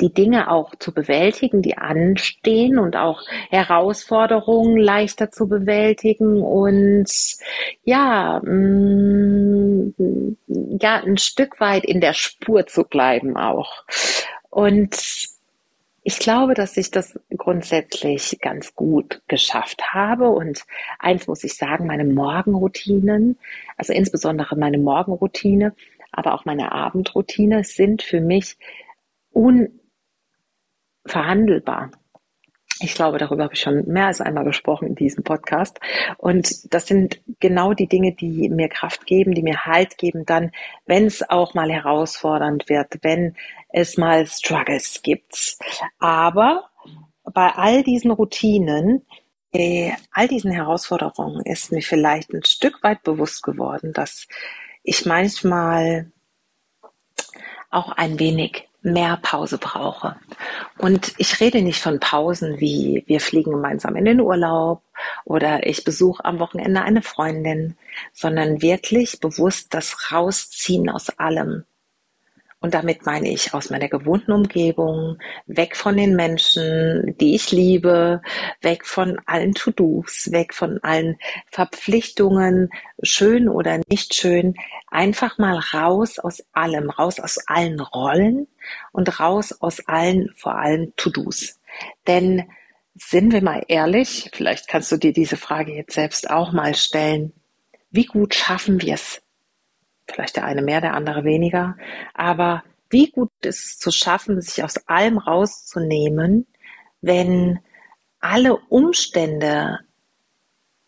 die 0.00 0.12
Dinge 0.12 0.50
auch 0.50 0.74
zu 0.76 0.92
bewältigen, 0.92 1.62
die 1.62 1.76
anstehen 1.76 2.78
und 2.78 2.96
auch 2.96 3.22
Herausforderungen 3.50 4.76
leichter 4.78 5.30
zu 5.30 5.48
bewältigen 5.48 6.42
und 6.42 7.10
ja, 7.84 8.40
mm, 8.42 9.94
ja, 10.80 11.02
ein 11.02 11.18
Stück 11.18 11.60
weit 11.60 11.84
in 11.84 12.00
der 12.00 12.14
Spur 12.14 12.66
zu 12.66 12.84
bleiben 12.84 13.36
auch. 13.36 13.84
Und 14.48 14.96
ich 16.02 16.18
glaube, 16.18 16.54
dass 16.54 16.76
ich 16.76 16.90
das 16.90 17.18
grundsätzlich 17.36 18.38
ganz 18.40 18.74
gut 18.74 19.22
geschafft 19.28 19.92
habe. 19.92 20.30
Und 20.30 20.64
eins 20.98 21.26
muss 21.26 21.44
ich 21.44 21.56
sagen, 21.56 21.86
meine 21.86 22.04
Morgenroutinen, 22.04 23.38
also 23.76 23.92
insbesondere 23.92 24.56
meine 24.56 24.78
Morgenroutine, 24.78 25.74
aber 26.10 26.34
auch 26.34 26.44
meine 26.44 26.72
Abendroutine 26.72 27.64
sind 27.64 28.02
für 28.02 28.20
mich 28.20 28.56
unverhandelbar. 29.30 31.90
Ich 32.82 32.94
glaube, 32.94 33.18
darüber 33.18 33.44
habe 33.44 33.52
ich 33.52 33.60
schon 33.60 33.86
mehr 33.86 34.06
als 34.06 34.22
einmal 34.22 34.44
gesprochen 34.44 34.88
in 34.88 34.94
diesem 34.94 35.22
Podcast. 35.22 35.78
Und 36.16 36.72
das 36.72 36.86
sind 36.86 37.20
genau 37.38 37.74
die 37.74 37.88
Dinge, 37.88 38.14
die 38.14 38.48
mir 38.48 38.70
Kraft 38.70 39.04
geben, 39.04 39.34
die 39.34 39.42
mir 39.42 39.66
Halt 39.66 39.98
geben, 39.98 40.24
dann, 40.24 40.50
wenn 40.86 41.04
es 41.04 41.28
auch 41.28 41.52
mal 41.52 41.70
herausfordernd 41.70 42.70
wird, 42.70 42.96
wenn 43.02 43.36
es 43.72 43.96
mal 43.96 44.26
Struggles 44.26 45.02
gibt. 45.02 45.56
Aber 45.98 46.70
bei 47.24 47.52
all 47.54 47.82
diesen 47.82 48.10
Routinen, 48.10 49.06
äh, 49.52 49.92
all 50.12 50.28
diesen 50.28 50.52
Herausforderungen 50.52 51.44
ist 51.44 51.72
mir 51.72 51.82
vielleicht 51.82 52.32
ein 52.32 52.44
Stück 52.44 52.82
weit 52.82 53.02
bewusst 53.02 53.42
geworden, 53.42 53.92
dass 53.92 54.26
ich 54.82 55.06
manchmal 55.06 56.10
auch 57.70 57.92
ein 57.92 58.18
wenig 58.18 58.68
mehr 58.82 59.18
Pause 59.20 59.58
brauche. 59.58 60.16
Und 60.78 61.12
ich 61.18 61.40
rede 61.40 61.62
nicht 61.62 61.82
von 61.82 62.00
Pausen 62.00 62.60
wie 62.60 63.04
wir 63.06 63.20
fliegen 63.20 63.52
gemeinsam 63.52 63.96
in 63.96 64.06
den 64.06 64.20
Urlaub 64.20 64.82
oder 65.24 65.66
ich 65.66 65.84
besuche 65.84 66.24
am 66.24 66.38
Wochenende 66.38 66.82
eine 66.82 67.02
Freundin, 67.02 67.76
sondern 68.12 68.62
wirklich 68.62 69.20
bewusst 69.20 69.74
das 69.74 70.10
Rausziehen 70.10 70.88
aus 70.88 71.10
allem. 71.18 71.64
Und 72.62 72.74
damit 72.74 73.06
meine 73.06 73.30
ich 73.30 73.54
aus 73.54 73.70
meiner 73.70 73.88
gewohnten 73.88 74.32
Umgebung, 74.32 75.18
weg 75.46 75.76
von 75.76 75.96
den 75.96 76.14
Menschen, 76.14 77.16
die 77.18 77.34
ich 77.34 77.50
liebe, 77.52 78.20
weg 78.60 78.84
von 78.84 79.18
allen 79.24 79.54
To-Dos, 79.54 80.30
weg 80.30 80.52
von 80.52 80.78
allen 80.82 81.18
Verpflichtungen, 81.50 82.68
schön 83.02 83.48
oder 83.48 83.80
nicht 83.88 84.14
schön, 84.14 84.56
einfach 84.88 85.38
mal 85.38 85.58
raus 85.72 86.18
aus 86.18 86.44
allem, 86.52 86.90
raus 86.90 87.18
aus 87.18 87.38
allen 87.46 87.80
Rollen 87.80 88.46
und 88.92 89.20
raus 89.20 89.58
aus 89.60 89.80
allen, 89.88 90.28
vor 90.36 90.56
allem 90.56 90.92
To-Dos. 90.96 91.58
Denn 92.06 92.50
sind 92.94 93.32
wir 93.32 93.42
mal 93.42 93.64
ehrlich, 93.68 94.28
vielleicht 94.34 94.68
kannst 94.68 94.92
du 94.92 94.98
dir 94.98 95.14
diese 95.14 95.38
Frage 95.38 95.72
jetzt 95.72 95.94
selbst 95.94 96.28
auch 96.28 96.52
mal 96.52 96.74
stellen. 96.74 97.32
Wie 97.90 98.04
gut 98.04 98.34
schaffen 98.34 98.82
wir 98.82 98.94
es, 98.94 99.22
vielleicht 100.12 100.36
der 100.36 100.44
eine 100.44 100.62
mehr, 100.62 100.80
der 100.80 100.94
andere 100.94 101.24
weniger, 101.24 101.76
aber 102.14 102.62
wie 102.90 103.10
gut 103.10 103.30
ist 103.42 103.64
es 103.64 103.78
zu 103.78 103.90
schaffen, 103.90 104.40
sich 104.40 104.64
aus 104.64 104.76
allem 104.88 105.18
rauszunehmen, 105.18 106.46
wenn 107.00 107.60
alle 108.20 108.56
Umstände, 108.68 109.78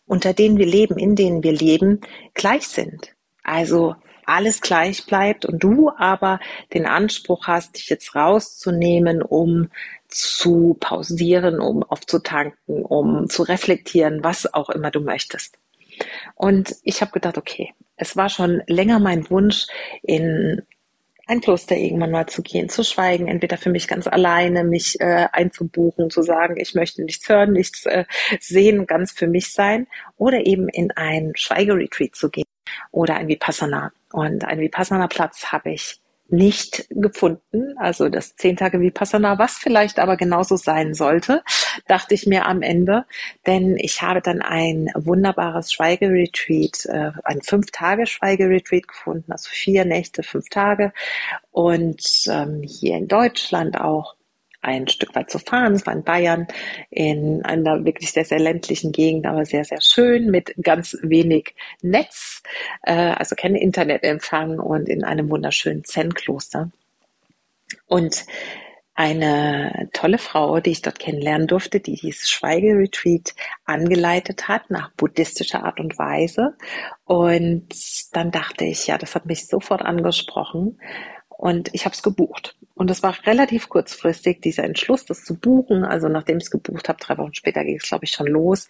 unter 0.05 0.33
denen 0.33 0.57
wir 0.57 0.65
leben, 0.65 0.97
in 0.97 1.15
denen 1.15 1.43
wir 1.43 1.53
leben, 1.53 2.01
gleich 2.33 2.67
sind. 2.67 3.15
Also 3.43 3.95
alles 4.25 4.61
gleich 4.61 5.05
bleibt 5.05 5.45
und 5.45 5.63
du 5.63 5.89
aber 5.89 6.39
den 6.73 6.85
Anspruch 6.85 7.47
hast, 7.47 7.77
dich 7.77 7.89
jetzt 7.89 8.15
rauszunehmen, 8.15 9.21
um 9.21 9.69
zu 10.07 10.77
pausieren, 10.79 11.59
um 11.59 11.83
aufzutanken, 11.83 12.83
um 12.85 13.29
zu 13.29 13.43
reflektieren, 13.43 14.23
was 14.23 14.53
auch 14.53 14.69
immer 14.69 14.91
du 14.91 15.01
möchtest. 15.01 15.57
Und 16.35 16.75
ich 16.83 17.01
habe 17.01 17.11
gedacht, 17.11 17.37
okay, 17.37 17.73
es 17.95 18.17
war 18.17 18.29
schon 18.29 18.63
länger 18.67 18.99
mein 18.99 19.29
Wunsch, 19.29 19.67
in 20.01 20.61
ein 21.25 21.39
Kloster 21.39 21.77
irgendwann 21.77 22.11
mal 22.11 22.27
zu 22.27 22.41
gehen, 22.41 22.67
zu 22.67 22.83
schweigen, 22.83 23.27
entweder 23.27 23.57
für 23.57 23.69
mich 23.69 23.87
ganz 23.87 24.07
alleine, 24.07 24.63
mich 24.63 24.99
äh, 24.99 25.27
einzubuchen, 25.31 26.09
zu 26.09 26.21
sagen, 26.21 26.57
ich 26.57 26.75
möchte 26.75 27.03
nichts 27.03 27.29
hören, 27.29 27.53
nichts 27.53 27.85
äh, 27.85 28.03
sehen, 28.39 28.85
ganz 28.87 29.11
für 29.11 29.27
mich 29.27 29.53
sein, 29.53 29.87
oder 30.17 30.45
eben 30.45 30.67
in 30.67 30.91
ein 30.91 31.31
Schweigeretreat 31.35 32.15
zu 32.15 32.29
gehen 32.29 32.45
oder 32.91 33.15
ein 33.15 33.29
Vipassana. 33.29 33.93
Und 34.11 34.43
ein 34.43 34.59
Vipassana-Platz 34.59 35.51
habe 35.51 35.71
ich 35.71 36.01
nicht 36.27 36.87
gefunden. 36.89 37.77
Also 37.77 38.09
das 38.09 38.35
zehn 38.35 38.57
Tage 38.57 38.81
Vipassana, 38.81 39.37
was 39.39 39.53
vielleicht 39.53 39.99
aber 39.99 40.17
genauso 40.17 40.57
sein 40.57 40.93
sollte, 40.93 41.43
dachte 41.87 42.13
ich 42.13 42.25
mir 42.25 42.45
am 42.45 42.61
Ende. 42.61 43.05
Denn 43.45 43.77
ich 43.77 44.01
habe 44.01 44.21
dann 44.21 44.41
ein 44.41 44.89
wunderbares 44.95 45.71
Schweigeretreat, 45.73 46.85
äh, 46.85 47.11
ein 47.23 47.41
fünf 47.41 47.71
Tage 47.71 48.05
Schweigeretreat 48.05 48.87
gefunden, 48.87 49.31
also 49.31 49.49
vier 49.49 49.85
Nächte, 49.85 50.23
fünf 50.23 50.49
Tage. 50.49 50.93
Und 51.51 52.03
ähm, 52.29 52.61
hier 52.63 52.97
in 52.97 53.07
Deutschland 53.07 53.79
auch 53.79 54.15
ein 54.63 54.87
Stück 54.87 55.13
weit 55.13 55.29
zu 55.29 55.39
fahren. 55.39 55.73
Es 55.73 55.85
war 55.85 55.93
in 55.93 56.03
Bayern, 56.03 56.47
in 56.89 57.43
einer 57.43 57.83
wirklich 57.85 58.11
sehr, 58.11 58.25
sehr 58.25 58.39
ländlichen 58.39 58.91
Gegend, 58.91 59.25
aber 59.25 59.45
sehr, 59.45 59.65
sehr 59.65 59.81
schön 59.81 60.31
mit 60.31 60.55
ganz 60.61 60.97
wenig 61.01 61.53
Netz, 61.81 62.41
äh, 62.83 62.93
also 62.93 63.35
kein 63.35 63.55
Internetempfang 63.55 64.59
und 64.59 64.87
in 64.87 65.03
einem 65.03 65.29
wunderschönen 65.29 65.83
Zen-Kloster. 65.83 66.71
Und 67.87 68.25
eine 68.95 69.89
tolle 69.93 70.19
Frau, 70.19 70.59
die 70.59 70.71
ich 70.71 70.81
dort 70.81 70.99
kennenlernen 70.99 71.47
durfte, 71.47 71.79
die 71.79 71.95
dieses 71.95 72.29
Schweigeretreat 72.29 73.33
angeleitet 73.65 74.47
hat 74.47 74.69
nach 74.69 74.91
buddhistischer 74.91 75.63
Art 75.63 75.79
und 75.79 75.97
Weise. 75.97 76.55
Und 77.05 77.67
dann 78.15 78.31
dachte 78.31 78.65
ich, 78.65 78.87
ja, 78.87 78.97
das 78.97 79.15
hat 79.15 79.25
mich 79.25 79.47
sofort 79.47 79.81
angesprochen 79.81 80.79
und 81.29 81.73
ich 81.73 81.85
habe 81.85 81.93
es 81.93 82.03
gebucht. 82.03 82.55
Und 82.75 82.89
es 82.89 83.03
war 83.03 83.15
relativ 83.25 83.67
kurzfristig, 83.67 84.41
dieser 84.41 84.63
Entschluss, 84.63 85.05
das 85.05 85.23
zu 85.23 85.39
buchen. 85.39 85.83
Also 85.83 86.07
nachdem 86.07 86.37
ich 86.37 86.45
es 86.45 86.51
gebucht 86.51 86.87
habe, 86.87 86.99
drei 86.99 87.17
Wochen 87.17 87.33
später 87.33 87.63
ging 87.63 87.77
es, 87.77 87.87
glaube 87.87 88.05
ich, 88.05 88.11
schon 88.11 88.27
los. 88.27 88.67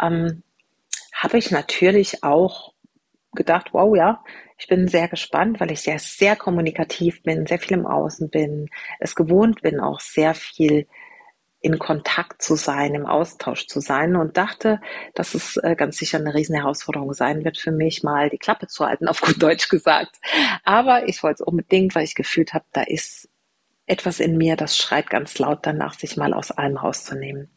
Ähm, 0.00 0.42
habe 1.12 1.38
ich 1.38 1.50
natürlich 1.50 2.22
auch 2.24 2.72
gedacht, 3.32 3.68
wow, 3.72 3.94
ja, 3.96 4.22
ich 4.56 4.68
bin 4.68 4.88
sehr 4.88 5.08
gespannt, 5.08 5.60
weil 5.60 5.72
ich 5.72 5.80
sehr, 5.80 5.98
sehr 5.98 6.36
kommunikativ 6.36 7.22
bin, 7.22 7.46
sehr 7.46 7.58
viel 7.58 7.76
im 7.76 7.86
Außen 7.86 8.30
bin, 8.30 8.68
es 9.00 9.14
gewohnt 9.14 9.62
bin, 9.62 9.80
auch 9.80 10.00
sehr 10.00 10.34
viel 10.34 10.86
in 11.60 11.78
Kontakt 11.78 12.42
zu 12.42 12.56
sein, 12.56 12.94
im 12.94 13.06
Austausch 13.06 13.66
zu 13.66 13.80
sein 13.80 14.16
und 14.16 14.36
dachte, 14.36 14.82
dass 15.14 15.32
es 15.32 15.56
äh, 15.56 15.74
ganz 15.74 15.96
sicher 15.96 16.18
eine 16.18 16.34
riesen 16.34 16.54
Herausforderung 16.54 17.14
sein 17.14 17.42
wird 17.42 17.56
für 17.56 17.72
mich, 17.72 18.02
mal 18.02 18.28
die 18.28 18.38
Klappe 18.38 18.66
zu 18.66 18.84
halten, 18.84 19.08
auf 19.08 19.22
gut 19.22 19.42
Deutsch 19.42 19.70
gesagt. 19.70 20.16
Aber 20.62 21.08
ich 21.08 21.22
wollte 21.22 21.42
es 21.42 21.46
unbedingt, 21.46 21.94
weil 21.94 22.04
ich 22.04 22.14
gefühlt 22.14 22.52
habe, 22.52 22.66
da 22.72 22.82
ist 22.82 23.30
etwas 23.86 24.20
in 24.20 24.36
mir, 24.36 24.56
das 24.56 24.76
schreit 24.76 25.08
ganz 25.08 25.38
laut 25.38 25.60
danach, 25.62 25.94
sich 25.98 26.18
mal 26.18 26.34
aus 26.34 26.50
allem 26.50 26.76
rauszunehmen. 26.76 27.50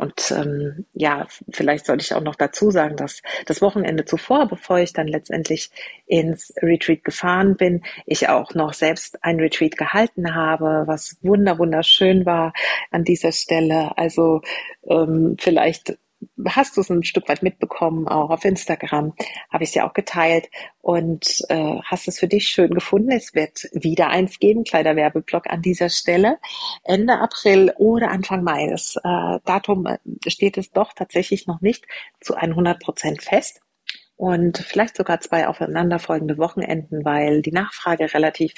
Und 0.00 0.30
ähm, 0.30 0.86
ja, 0.94 1.26
vielleicht 1.52 1.84
sollte 1.84 2.02
ich 2.02 2.14
auch 2.14 2.22
noch 2.22 2.34
dazu 2.34 2.70
sagen, 2.70 2.96
dass 2.96 3.20
das 3.44 3.60
Wochenende 3.60 4.06
zuvor, 4.06 4.48
bevor 4.48 4.78
ich 4.78 4.94
dann 4.94 5.06
letztendlich 5.06 5.70
ins 6.06 6.54
Retreat 6.62 7.04
gefahren 7.04 7.56
bin, 7.56 7.82
ich 8.06 8.30
auch 8.30 8.54
noch 8.54 8.72
selbst 8.72 9.22
ein 9.22 9.38
Retreat 9.38 9.76
gehalten 9.76 10.34
habe, 10.34 10.84
was 10.86 11.18
wunder 11.20 11.58
wunderschön 11.58 12.24
war 12.24 12.54
an 12.90 13.04
dieser 13.04 13.32
Stelle. 13.32 13.98
Also 13.98 14.40
ähm, 14.88 15.36
vielleicht 15.38 15.98
hast 16.46 16.76
du 16.76 16.80
es 16.80 16.90
ein 16.90 17.02
Stück 17.02 17.28
weit 17.28 17.42
mitbekommen, 17.42 18.08
auch 18.08 18.30
auf 18.30 18.44
Instagram 18.44 19.14
habe 19.50 19.64
ich 19.64 19.70
es 19.70 19.74
ja 19.74 19.88
auch 19.88 19.92
geteilt 19.92 20.48
und 20.80 21.42
äh, 21.48 21.78
hast 21.84 22.08
es 22.08 22.18
für 22.18 22.28
dich 22.28 22.48
schön 22.48 22.74
gefunden. 22.74 23.10
Es 23.10 23.34
wird 23.34 23.68
wieder 23.72 24.08
eins 24.08 24.38
geben, 24.38 24.64
kleiner 24.64 24.96
Werbeblock 24.96 25.48
an 25.48 25.62
dieser 25.62 25.88
Stelle. 25.88 26.38
Ende 26.84 27.18
April 27.18 27.72
oder 27.78 28.10
Anfang 28.10 28.42
Mai. 28.42 28.68
Das 28.68 28.96
äh, 28.96 29.38
Datum 29.44 29.86
äh, 29.86 29.98
steht 30.28 30.58
es 30.58 30.70
doch 30.72 30.92
tatsächlich 30.92 31.46
noch 31.46 31.60
nicht 31.60 31.86
zu 32.20 32.34
100 32.34 32.80
Prozent 32.80 33.22
fest 33.22 33.60
und 34.20 34.58
vielleicht 34.58 34.98
sogar 34.98 35.20
zwei 35.20 35.48
aufeinanderfolgende 35.48 36.36
Wochenenden, 36.36 37.06
weil 37.06 37.40
die 37.40 37.52
Nachfrage 37.52 38.12
relativ 38.12 38.52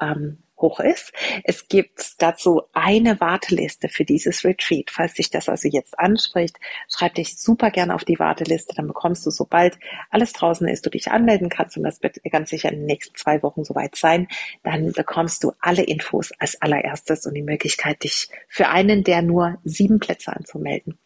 ähm, 0.00 0.44
hoch 0.60 0.80
ist. 0.80 1.12
Es 1.44 1.68
gibt 1.68 2.22
dazu 2.22 2.62
eine 2.72 3.20
Warteliste 3.20 3.88
für 3.88 4.04
dieses 4.04 4.44
Retreat. 4.44 4.90
Falls 4.90 5.14
dich 5.14 5.30
das 5.30 5.48
also 5.48 5.68
jetzt 5.68 5.98
anspricht, 5.98 6.58
schreib 6.88 7.14
dich 7.14 7.38
super 7.38 7.70
gerne 7.70 7.94
auf 7.94 8.04
die 8.04 8.18
Warteliste. 8.18 8.74
Dann 8.74 8.86
bekommst 8.86 9.24
du, 9.26 9.30
sobald 9.30 9.78
alles 10.10 10.32
draußen 10.32 10.68
ist, 10.68 10.86
du 10.86 10.90
dich 10.90 11.10
anmelden 11.10 11.48
kannst, 11.48 11.76
und 11.76 11.84
das 11.84 12.02
wird 12.02 12.22
ganz 12.30 12.50
sicher 12.50 12.70
in 12.70 12.80
den 12.80 12.86
nächsten 12.86 13.16
zwei 13.16 13.42
Wochen 13.42 13.64
soweit 13.64 13.96
sein, 13.96 14.28
dann 14.62 14.92
bekommst 14.92 15.44
du 15.44 15.52
alle 15.60 15.82
Infos 15.82 16.32
als 16.38 16.60
allererstes 16.60 17.26
und 17.26 17.34
die 17.34 17.42
Möglichkeit, 17.42 18.04
dich 18.04 18.28
für 18.48 18.68
einen 18.68 19.04
der 19.04 19.22
nur 19.22 19.58
sieben 19.64 19.98
Plätze 19.98 20.34
anzumelden. 20.34 20.98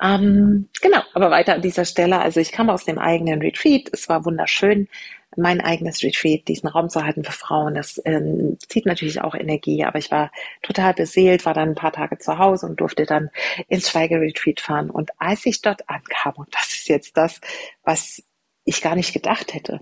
Ähm, 0.00 0.68
genau, 0.80 1.02
aber 1.14 1.30
weiter 1.30 1.54
an 1.54 1.62
dieser 1.62 1.84
Stelle. 1.84 2.18
Also 2.18 2.40
ich 2.40 2.52
kam 2.52 2.70
aus 2.70 2.84
dem 2.84 2.98
eigenen 2.98 3.40
Retreat. 3.40 3.88
Es 3.92 4.08
war 4.08 4.24
wunderschön 4.24 4.88
mein 5.36 5.60
eigenes 5.60 6.02
Retreat, 6.02 6.48
diesen 6.48 6.68
Raum 6.68 6.88
zu 6.88 7.04
halten 7.04 7.24
für 7.24 7.32
Frauen. 7.32 7.74
Das 7.74 8.00
ähm, 8.04 8.58
zieht 8.68 8.86
natürlich 8.86 9.20
auch 9.20 9.34
Energie, 9.34 9.84
aber 9.84 9.98
ich 9.98 10.10
war 10.10 10.30
total 10.62 10.94
beseelt, 10.94 11.44
war 11.44 11.54
dann 11.54 11.70
ein 11.70 11.74
paar 11.74 11.92
Tage 11.92 12.18
zu 12.18 12.38
Hause 12.38 12.66
und 12.66 12.80
durfte 12.80 13.04
dann 13.06 13.30
ins 13.68 13.90
Schweigeretreat 13.90 14.60
fahren. 14.60 14.90
Und 14.90 15.10
als 15.18 15.44
ich 15.46 15.60
dort 15.60 15.88
ankam, 15.88 16.34
und 16.36 16.54
das 16.54 16.68
ist 16.68 16.88
jetzt 16.88 17.16
das, 17.16 17.40
was 17.82 18.22
ich 18.64 18.80
gar 18.82 18.96
nicht 18.96 19.12
gedacht 19.12 19.52
hätte, 19.54 19.80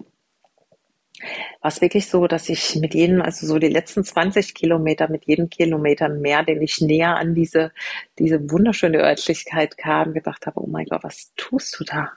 war 1.61 1.71
es 1.71 1.81
wirklich 1.81 2.09
so, 2.09 2.27
dass 2.27 2.49
ich 2.49 2.77
mit 2.77 2.95
jedem, 2.95 3.23
also 3.23 3.47
so 3.47 3.59
die 3.59 3.69
letzten 3.69 4.05
20 4.05 4.55
Kilometer, 4.55 5.09
mit 5.09 5.27
jedem 5.27 5.49
Kilometer 5.49 6.09
mehr, 6.09 6.43
den 6.43 6.61
ich 6.61 6.81
näher 6.81 7.17
an 7.17 7.35
diese, 7.35 7.73
diese 8.19 8.51
wunderschöne 8.51 8.99
Örtlichkeit 8.99 9.79
kam, 9.79 10.13
gedacht 10.13 10.47
habe, 10.47 10.61
oh 10.61 10.67
mein 10.67 10.87
Gott, 10.87 11.05
was 11.05 11.33
tust 11.37 11.79
du 11.79 11.85
da? 11.85 12.13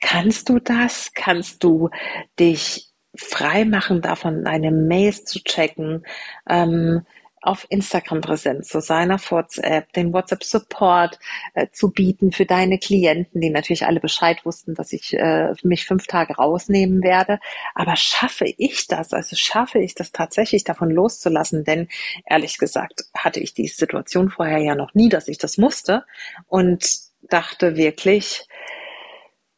Kannst 0.00 0.48
du 0.48 0.58
das? 0.58 1.12
Kannst 1.14 1.64
du 1.64 1.90
dich 2.38 2.88
frei 3.16 3.64
machen 3.64 4.00
davon, 4.00 4.44
deine 4.44 4.70
Mails 4.70 5.24
zu 5.24 5.42
checken, 5.42 6.04
ähm, 6.48 7.04
auf 7.40 7.66
Instagram 7.70 8.20
präsent 8.20 8.66
zu 8.66 8.80
sein, 8.80 9.12
auf 9.12 9.30
WhatsApp, 9.30 9.92
den 9.92 10.12
WhatsApp-Support 10.12 11.18
äh, 11.54 11.68
zu 11.70 11.90
bieten 11.90 12.32
für 12.32 12.46
deine 12.46 12.78
Klienten, 12.78 13.40
die 13.40 13.50
natürlich 13.50 13.86
alle 13.86 14.00
Bescheid 14.00 14.44
wussten, 14.44 14.74
dass 14.74 14.92
ich 14.92 15.14
äh, 15.14 15.54
mich 15.62 15.86
fünf 15.86 16.06
Tage 16.06 16.34
rausnehmen 16.34 17.02
werde. 17.02 17.38
Aber 17.74 17.96
schaffe 17.96 18.44
ich 18.56 18.88
das? 18.88 19.12
Also 19.12 19.36
schaffe 19.36 19.78
ich 19.78 19.94
das 19.94 20.12
tatsächlich 20.12 20.64
davon 20.64 20.90
loszulassen? 20.90 21.64
Denn 21.64 21.88
ehrlich 22.26 22.58
gesagt 22.58 23.04
hatte 23.16 23.40
ich 23.40 23.54
die 23.54 23.68
Situation 23.68 24.30
vorher 24.30 24.58
ja 24.58 24.74
noch 24.74 24.94
nie, 24.94 25.08
dass 25.08 25.28
ich 25.28 25.38
das 25.38 25.58
musste 25.58 26.04
und 26.48 26.98
dachte 27.22 27.76
wirklich, 27.76 28.46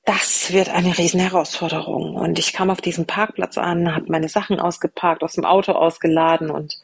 das 0.04 0.52
wird 0.52 0.68
eine 0.70 0.96
riesen 0.96 1.20
Herausforderung. 1.20 2.14
Und 2.16 2.38
ich 2.38 2.52
kam 2.52 2.70
auf 2.70 2.80
diesen 2.80 3.06
Parkplatz 3.06 3.58
an, 3.58 3.94
habe 3.94 4.10
meine 4.10 4.28
Sachen 4.28 4.58
ausgeparkt, 4.58 5.22
aus 5.22 5.34
dem 5.34 5.44
Auto 5.44 5.72
ausgeladen 5.72 6.50
und 6.50 6.80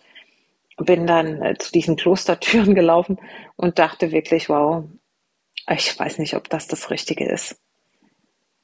bin 0.76 1.06
dann 1.06 1.42
äh, 1.42 1.56
zu 1.58 1.72
diesen 1.72 1.96
Klostertüren 1.96 2.74
gelaufen 2.76 3.18
und 3.56 3.78
dachte 3.78 4.12
wirklich, 4.12 4.48
wow, 4.48 4.84
ich 5.70 5.98
weiß 5.98 6.18
nicht, 6.18 6.34
ob 6.34 6.48
das 6.48 6.68
das 6.68 6.90
Richtige 6.90 7.26
ist. 7.28 7.58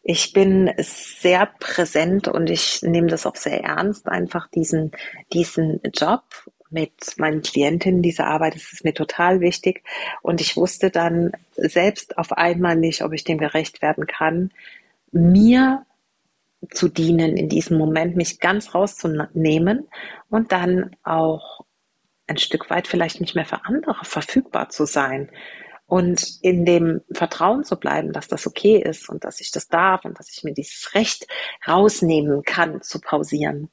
Ich 0.05 0.33
bin 0.33 0.73
sehr 0.79 1.47
präsent 1.47 2.27
und 2.27 2.51
ich 2.51 2.83
nehme 2.83 3.07
das 3.07 3.25
auch 3.25 3.37
sehr 3.37 3.63
ernst, 3.63 4.09
einfach 4.09 4.49
diesen, 4.49 4.91
diesen 5.33 5.81
Job 5.95 6.25
mit 6.73 7.19
meinen 7.19 7.43
Klientinnen, 7.43 8.03
diese 8.03 8.25
Arbeit, 8.25 8.55
das 8.55 8.73
ist 8.73 8.85
mir 8.85 8.95
total 8.95 9.41
wichtig. 9.41 9.83
Und 10.23 10.41
ich 10.41 10.57
wusste 10.57 10.91
dann 10.91 11.33
selbst 11.57 12.19
auf 12.19 12.33
einmal 12.33 12.77
nicht, 12.77 13.03
ob 13.03 13.13
ich 13.13 13.25
dem 13.25 13.39
gerecht 13.39 13.83
werden 13.83 14.07
kann, 14.07 14.51
mir 15.13 15.85
zu 16.71 16.89
dienen 16.89 17.37
in 17.37 17.49
diesem 17.49 17.77
Moment, 17.77 18.17
mich 18.17 18.41
ganz 18.41 18.75
rauszunehmen 18.75 19.89
und 20.31 20.53
dann 20.53 20.97
auch 21.03 21.65
ein 22.27 22.39
Stück 22.39 22.71
weit 22.71 22.87
vielleicht 22.87 23.21
nicht 23.21 23.35
mehr 23.35 23.45
für 23.45 23.65
andere 23.65 24.05
verfügbar 24.05 24.69
zu 24.69 24.87
sein 24.87 25.31
und 25.87 26.39
in 26.41 26.65
dem 26.65 27.03
Vertrauen 27.13 27.65
zu 27.65 27.77
bleiben, 27.77 28.13
dass 28.13 28.29
das 28.29 28.47
okay 28.47 28.79
ist 28.79 29.09
und 29.09 29.25
dass 29.25 29.41
ich 29.41 29.51
das 29.51 29.69
darf 29.69 30.05
und 30.05 30.19
dass 30.19 30.31
ich 30.33 30.43
mir 30.43 30.55
dieses 30.55 30.95
Recht 30.95 31.27
rausnehmen 31.69 32.43
kann, 32.45 32.81
zu 32.81 33.01
pausieren. 33.01 33.69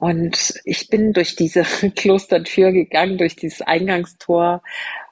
Und 0.00 0.54
ich 0.64 0.88
bin 0.88 1.12
durch 1.12 1.34
diese 1.34 1.62
Klostertür 1.96 2.70
gegangen, 2.70 3.18
durch 3.18 3.34
dieses 3.34 3.62
Eingangstor 3.62 4.62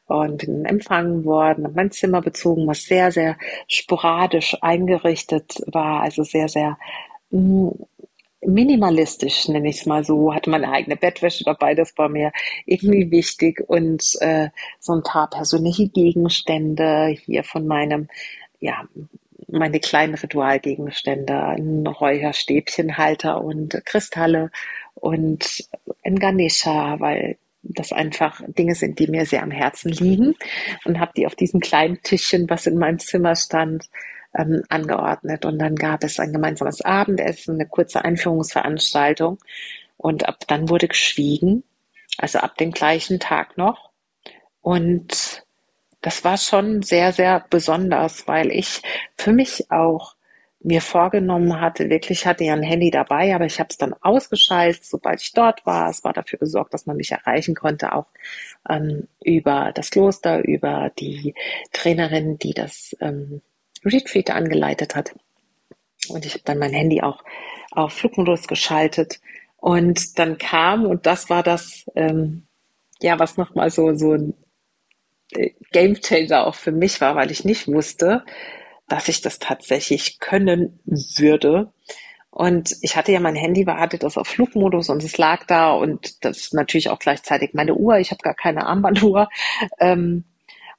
und 0.06 0.38
bin 0.38 0.64
empfangen 0.64 1.24
worden, 1.24 1.72
mein 1.74 1.90
Zimmer 1.90 2.22
bezogen, 2.22 2.68
was 2.68 2.84
sehr, 2.84 3.10
sehr 3.10 3.36
sporadisch 3.66 4.56
eingerichtet 4.60 5.60
war, 5.66 6.02
also 6.02 6.22
sehr, 6.22 6.48
sehr 6.48 6.78
mm, 7.30 7.70
minimalistisch, 8.42 9.48
nenne 9.48 9.68
ich 9.70 9.80
es 9.80 9.86
mal 9.86 10.04
so, 10.04 10.32
hatte 10.32 10.50
meine 10.50 10.70
eigene 10.70 10.96
Bettwäsche 10.96 11.42
dabei, 11.42 11.74
das 11.74 11.98
war 11.98 12.08
mir 12.08 12.30
irgendwie 12.64 13.10
wichtig. 13.10 13.64
Und 13.66 14.04
äh, 14.20 14.50
so 14.78 14.92
ein 14.92 15.02
paar 15.02 15.28
persönliche 15.28 15.88
Gegenstände 15.88 17.08
hier 17.24 17.42
von 17.42 17.66
meinem, 17.66 18.08
ja, 18.60 18.84
meine 19.48 19.80
kleinen 19.80 20.14
Ritualgegenstände, 20.14 21.34
ein 21.34 21.86
Räucherstäbchenhalter 21.86 23.40
und 23.42 23.80
Kristalle 23.84 24.50
und 24.94 25.68
ein 26.04 26.18
Ganesha, 26.18 26.98
weil 27.00 27.38
das 27.62 27.92
einfach 27.92 28.40
Dinge 28.46 28.74
sind, 28.74 28.98
die 28.98 29.08
mir 29.08 29.26
sehr 29.26 29.42
am 29.42 29.50
Herzen 29.50 29.90
liegen 29.90 30.34
und 30.84 31.00
habe 31.00 31.12
die 31.16 31.26
auf 31.26 31.34
diesem 31.34 31.60
kleinen 31.60 32.00
Tischchen, 32.02 32.48
was 32.48 32.66
in 32.66 32.78
meinem 32.78 32.98
Zimmer 32.98 33.34
stand, 33.34 33.88
ähm, 34.34 34.62
angeordnet. 34.68 35.44
Und 35.44 35.58
dann 35.58 35.76
gab 35.76 36.04
es 36.04 36.20
ein 36.20 36.32
gemeinsames 36.32 36.82
Abendessen, 36.82 37.54
eine 37.54 37.66
kurze 37.66 38.04
Einführungsveranstaltung 38.04 39.38
und 39.96 40.28
ab 40.28 40.40
dann 40.46 40.68
wurde 40.68 40.88
geschwiegen, 40.88 41.64
also 42.18 42.38
ab 42.38 42.56
dem 42.56 42.70
gleichen 42.70 43.18
Tag 43.18 43.56
noch. 43.56 43.90
Und 44.60 45.45
das 46.06 46.22
war 46.22 46.36
schon 46.38 46.82
sehr, 46.82 47.12
sehr 47.12 47.44
besonders, 47.50 48.28
weil 48.28 48.52
ich 48.52 48.80
für 49.16 49.32
mich 49.32 49.72
auch 49.72 50.14
mir 50.60 50.80
vorgenommen 50.80 51.60
hatte, 51.60 51.90
wirklich 51.90 52.26
hatte 52.26 52.44
ja 52.44 52.52
ein 52.52 52.62
Handy 52.62 52.92
dabei, 52.92 53.34
aber 53.34 53.44
ich 53.44 53.58
habe 53.58 53.70
es 53.70 53.76
dann 53.76 53.92
ausgeschaltet, 54.02 54.84
sobald 54.84 55.20
ich 55.20 55.32
dort 55.32 55.66
war. 55.66 55.90
Es 55.90 56.04
war 56.04 56.12
dafür 56.12 56.38
gesorgt, 56.38 56.72
dass 56.74 56.86
man 56.86 56.96
mich 56.96 57.10
erreichen 57.10 57.56
konnte, 57.56 57.92
auch 57.92 58.06
ähm, 58.70 59.08
über 59.20 59.72
das 59.74 59.90
Kloster, 59.90 60.44
über 60.44 60.92
die 60.96 61.34
Trainerin, 61.72 62.38
die 62.38 62.54
das 62.54 62.96
ähm, 63.00 63.42
Retreat 63.84 64.30
angeleitet 64.30 64.94
hat. 64.94 65.12
Und 66.08 66.24
ich 66.24 66.34
habe 66.34 66.44
dann 66.44 66.60
mein 66.60 66.72
Handy 66.72 67.02
auch 67.02 67.24
auf 67.72 67.94
Flugmodus 67.94 68.46
geschaltet. 68.46 69.20
Und 69.56 70.20
dann 70.20 70.38
kam, 70.38 70.86
und 70.86 71.04
das 71.04 71.30
war 71.30 71.42
das, 71.42 71.84
ähm, 71.96 72.46
ja, 73.00 73.18
was 73.18 73.36
nochmal 73.36 73.72
so, 73.72 73.92
so 73.96 74.12
ein 74.12 74.34
Game 75.72 76.00
Changer 76.00 76.46
auch 76.46 76.54
für 76.54 76.72
mich 76.72 77.00
war, 77.00 77.16
weil 77.16 77.30
ich 77.30 77.44
nicht 77.44 77.68
wusste, 77.68 78.24
dass 78.88 79.08
ich 79.08 79.20
das 79.20 79.38
tatsächlich 79.38 80.20
können 80.20 80.80
würde. 80.84 81.72
Und 82.30 82.76
ich 82.82 82.96
hatte 82.96 83.12
ja 83.12 83.20
mein 83.20 83.34
Handy, 83.34 83.66
war, 83.66 83.80
hatte 83.80 83.98
das 83.98 84.18
auf 84.18 84.28
Flugmodus 84.28 84.90
und 84.90 85.02
es 85.02 85.16
lag 85.16 85.46
da 85.46 85.72
und 85.72 86.24
das 86.24 86.38
ist 86.38 86.54
natürlich 86.54 86.90
auch 86.90 86.98
gleichzeitig 86.98 87.54
meine 87.54 87.74
Uhr. 87.74 87.98
Ich 87.98 88.10
habe 88.10 88.22
gar 88.22 88.34
keine 88.34 88.66
Armbanduhr. 88.66 89.28
Ähm, 89.80 90.24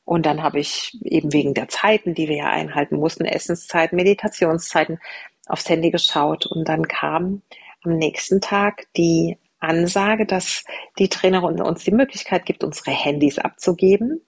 und 0.05 0.25
dann 0.25 0.41
habe 0.41 0.59
ich 0.59 0.97
eben 1.03 1.33
wegen 1.33 1.53
der 1.53 1.67
Zeiten, 1.67 2.13
die 2.13 2.29
wir 2.29 2.37
ja 2.37 2.49
einhalten 2.49 2.95
mussten, 2.95 3.25
Essenszeiten, 3.25 3.97
Meditationszeiten, 3.97 4.99
aufs 5.47 5.67
Handy 5.67 5.91
geschaut. 5.91 6.45
Und 6.45 6.69
dann 6.69 6.87
kam 6.87 7.41
am 7.83 7.97
nächsten 7.97 8.39
Tag 8.39 8.85
die 8.95 9.37
Ansage, 9.59 10.25
dass 10.25 10.63
die 10.99 11.09
Trainerin 11.09 11.61
uns 11.61 11.83
die 11.83 11.91
Möglichkeit 11.91 12.45
gibt, 12.45 12.63
unsere 12.63 12.91
Handys 12.91 13.39
abzugeben. 13.39 14.21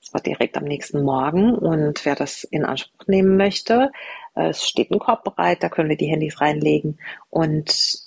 Das 0.00 0.12
war 0.12 0.20
direkt 0.20 0.56
am 0.56 0.64
nächsten 0.64 1.02
Morgen 1.02 1.54
und 1.54 2.04
wer 2.04 2.14
das 2.14 2.44
in 2.44 2.64
Anspruch 2.64 3.06
nehmen 3.08 3.36
möchte, 3.36 3.90
es 4.36 4.68
steht 4.68 4.90
ein 4.90 4.98
Korb 4.98 5.24
bereit, 5.24 5.62
da 5.62 5.68
können 5.68 5.88
wir 5.88 5.96
die 5.96 6.06
Handys 6.06 6.40
reinlegen 6.40 6.98
und 7.30 8.06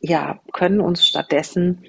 ja, 0.00 0.40
können 0.52 0.80
uns 0.80 1.06
stattdessen 1.06 1.84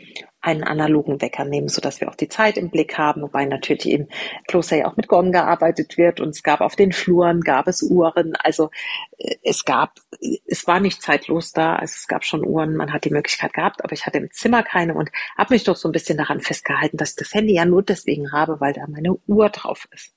einen 0.45 0.63
analogen 0.63 1.21
Wecker 1.21 1.45
nehmen, 1.45 1.67
so 1.67 1.81
dass 1.81 2.01
wir 2.01 2.09
auch 2.09 2.15
die 2.15 2.29
Zeit 2.29 2.57
im 2.57 2.69
Blick 2.69 2.97
haben, 2.97 3.21
wobei 3.21 3.45
natürlich 3.45 3.89
im 3.89 4.07
Kloster 4.47 4.77
ja 4.77 4.87
auch 4.87 4.95
mit 4.95 5.07
Gong 5.07 5.31
gearbeitet 5.31 5.97
wird 5.97 6.19
und 6.19 6.29
es 6.29 6.43
gab 6.43 6.61
auf 6.61 6.75
den 6.75 6.91
Fluren, 6.91 7.41
gab 7.41 7.67
es 7.67 7.81
Uhren, 7.81 8.35
also 8.35 8.69
äh, 9.17 9.35
es 9.43 9.65
gab, 9.65 9.99
es 10.45 10.67
war 10.67 10.79
nicht 10.79 11.01
zeitlos 11.01 11.51
da, 11.51 11.75
also 11.75 11.93
es 11.95 12.07
gab 12.07 12.23
schon 12.23 12.45
Uhren, 12.45 12.75
man 12.75 12.93
hat 12.93 13.05
die 13.05 13.09
Möglichkeit 13.09 13.53
gehabt, 13.53 13.83
aber 13.83 13.93
ich 13.93 14.05
hatte 14.05 14.19
im 14.19 14.31
Zimmer 14.31 14.63
keine 14.63 14.93
und 14.93 15.09
habe 15.37 15.53
mich 15.53 15.63
doch 15.63 15.75
so 15.75 15.89
ein 15.89 15.93
bisschen 15.93 16.17
daran 16.17 16.41
festgehalten, 16.41 16.97
dass 16.97 17.11
ich 17.11 17.15
das 17.15 17.33
Handy 17.33 17.55
ja 17.55 17.65
nur 17.65 17.83
deswegen 17.83 18.31
habe, 18.31 18.59
weil 18.59 18.73
da 18.73 18.85
meine 18.87 19.15
Uhr 19.27 19.49
drauf 19.49 19.87
ist. 19.91 20.13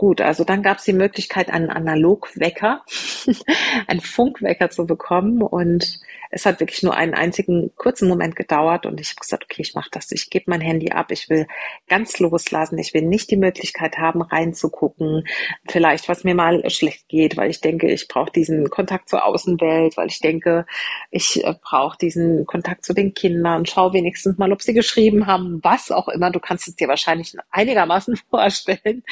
Gut, 0.00 0.22
also 0.22 0.44
dann 0.44 0.62
gab 0.62 0.78
es 0.78 0.84
die 0.84 0.94
Möglichkeit, 0.94 1.50
einen 1.50 1.68
Analogwecker, 1.68 2.82
einen 3.86 4.00
Funkwecker 4.00 4.70
zu 4.70 4.86
bekommen. 4.86 5.42
Und 5.42 6.00
es 6.30 6.46
hat 6.46 6.58
wirklich 6.60 6.82
nur 6.82 6.94
einen 6.94 7.12
einzigen 7.12 7.70
kurzen 7.76 8.08
Moment 8.08 8.34
gedauert. 8.34 8.86
Und 8.86 8.98
ich 8.98 9.10
habe 9.10 9.20
gesagt, 9.20 9.44
okay, 9.44 9.60
ich 9.60 9.74
mache 9.74 9.90
das. 9.92 10.10
Ich 10.10 10.30
gebe 10.30 10.46
mein 10.46 10.62
Handy 10.62 10.90
ab. 10.92 11.10
Ich 11.10 11.28
will 11.28 11.46
ganz 11.86 12.18
loslassen. 12.18 12.78
Ich 12.78 12.94
will 12.94 13.02
nicht 13.02 13.30
die 13.30 13.36
Möglichkeit 13.36 13.98
haben, 13.98 14.22
reinzugucken. 14.22 15.24
Vielleicht, 15.68 16.08
was 16.08 16.24
mir 16.24 16.34
mal 16.34 16.70
schlecht 16.70 17.06
geht, 17.08 17.36
weil 17.36 17.50
ich 17.50 17.60
denke, 17.60 17.90
ich 17.90 18.08
brauche 18.08 18.32
diesen 18.32 18.70
Kontakt 18.70 19.10
zur 19.10 19.26
Außenwelt, 19.26 19.98
weil 19.98 20.06
ich 20.06 20.20
denke, 20.20 20.64
ich 21.10 21.44
äh, 21.44 21.54
brauche 21.60 21.98
diesen 21.98 22.46
Kontakt 22.46 22.86
zu 22.86 22.94
den 22.94 23.12
Kindern. 23.12 23.66
Schau 23.66 23.92
wenigstens 23.92 24.38
mal, 24.38 24.50
ob 24.50 24.62
sie 24.62 24.72
geschrieben 24.72 25.26
haben, 25.26 25.60
was 25.62 25.90
auch 25.90 26.08
immer. 26.08 26.30
Du 26.30 26.40
kannst 26.40 26.68
es 26.68 26.76
dir 26.76 26.88
wahrscheinlich 26.88 27.36
einigermaßen 27.50 28.16
vorstellen. 28.30 29.02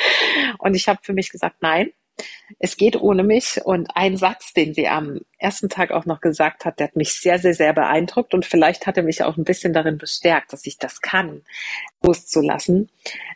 Und 0.56 0.77
ich 0.78 0.88
habe 0.88 1.00
für 1.02 1.12
mich 1.12 1.30
gesagt, 1.30 1.56
nein, 1.60 1.90
es 2.58 2.76
geht 2.76 2.96
ohne 2.96 3.22
mich. 3.22 3.60
Und 3.64 3.88
ein 3.94 4.16
Satz, 4.16 4.52
den 4.52 4.74
sie 4.74 4.88
am 4.88 5.20
ersten 5.38 5.68
Tag 5.68 5.90
auch 5.90 6.06
noch 6.06 6.20
gesagt 6.20 6.64
hat, 6.64 6.78
der 6.78 6.88
hat 6.88 6.96
mich 6.96 7.14
sehr, 7.14 7.38
sehr, 7.38 7.54
sehr 7.54 7.72
beeindruckt 7.72 8.34
und 8.34 8.46
vielleicht 8.46 8.86
hat 8.86 8.96
er 8.96 9.02
mich 9.02 9.22
auch 9.22 9.36
ein 9.36 9.44
bisschen 9.44 9.72
darin 9.72 9.98
bestärkt, 9.98 10.52
dass 10.52 10.66
ich 10.66 10.78
das 10.78 11.00
kann, 11.00 11.42
loszulassen. 12.02 12.90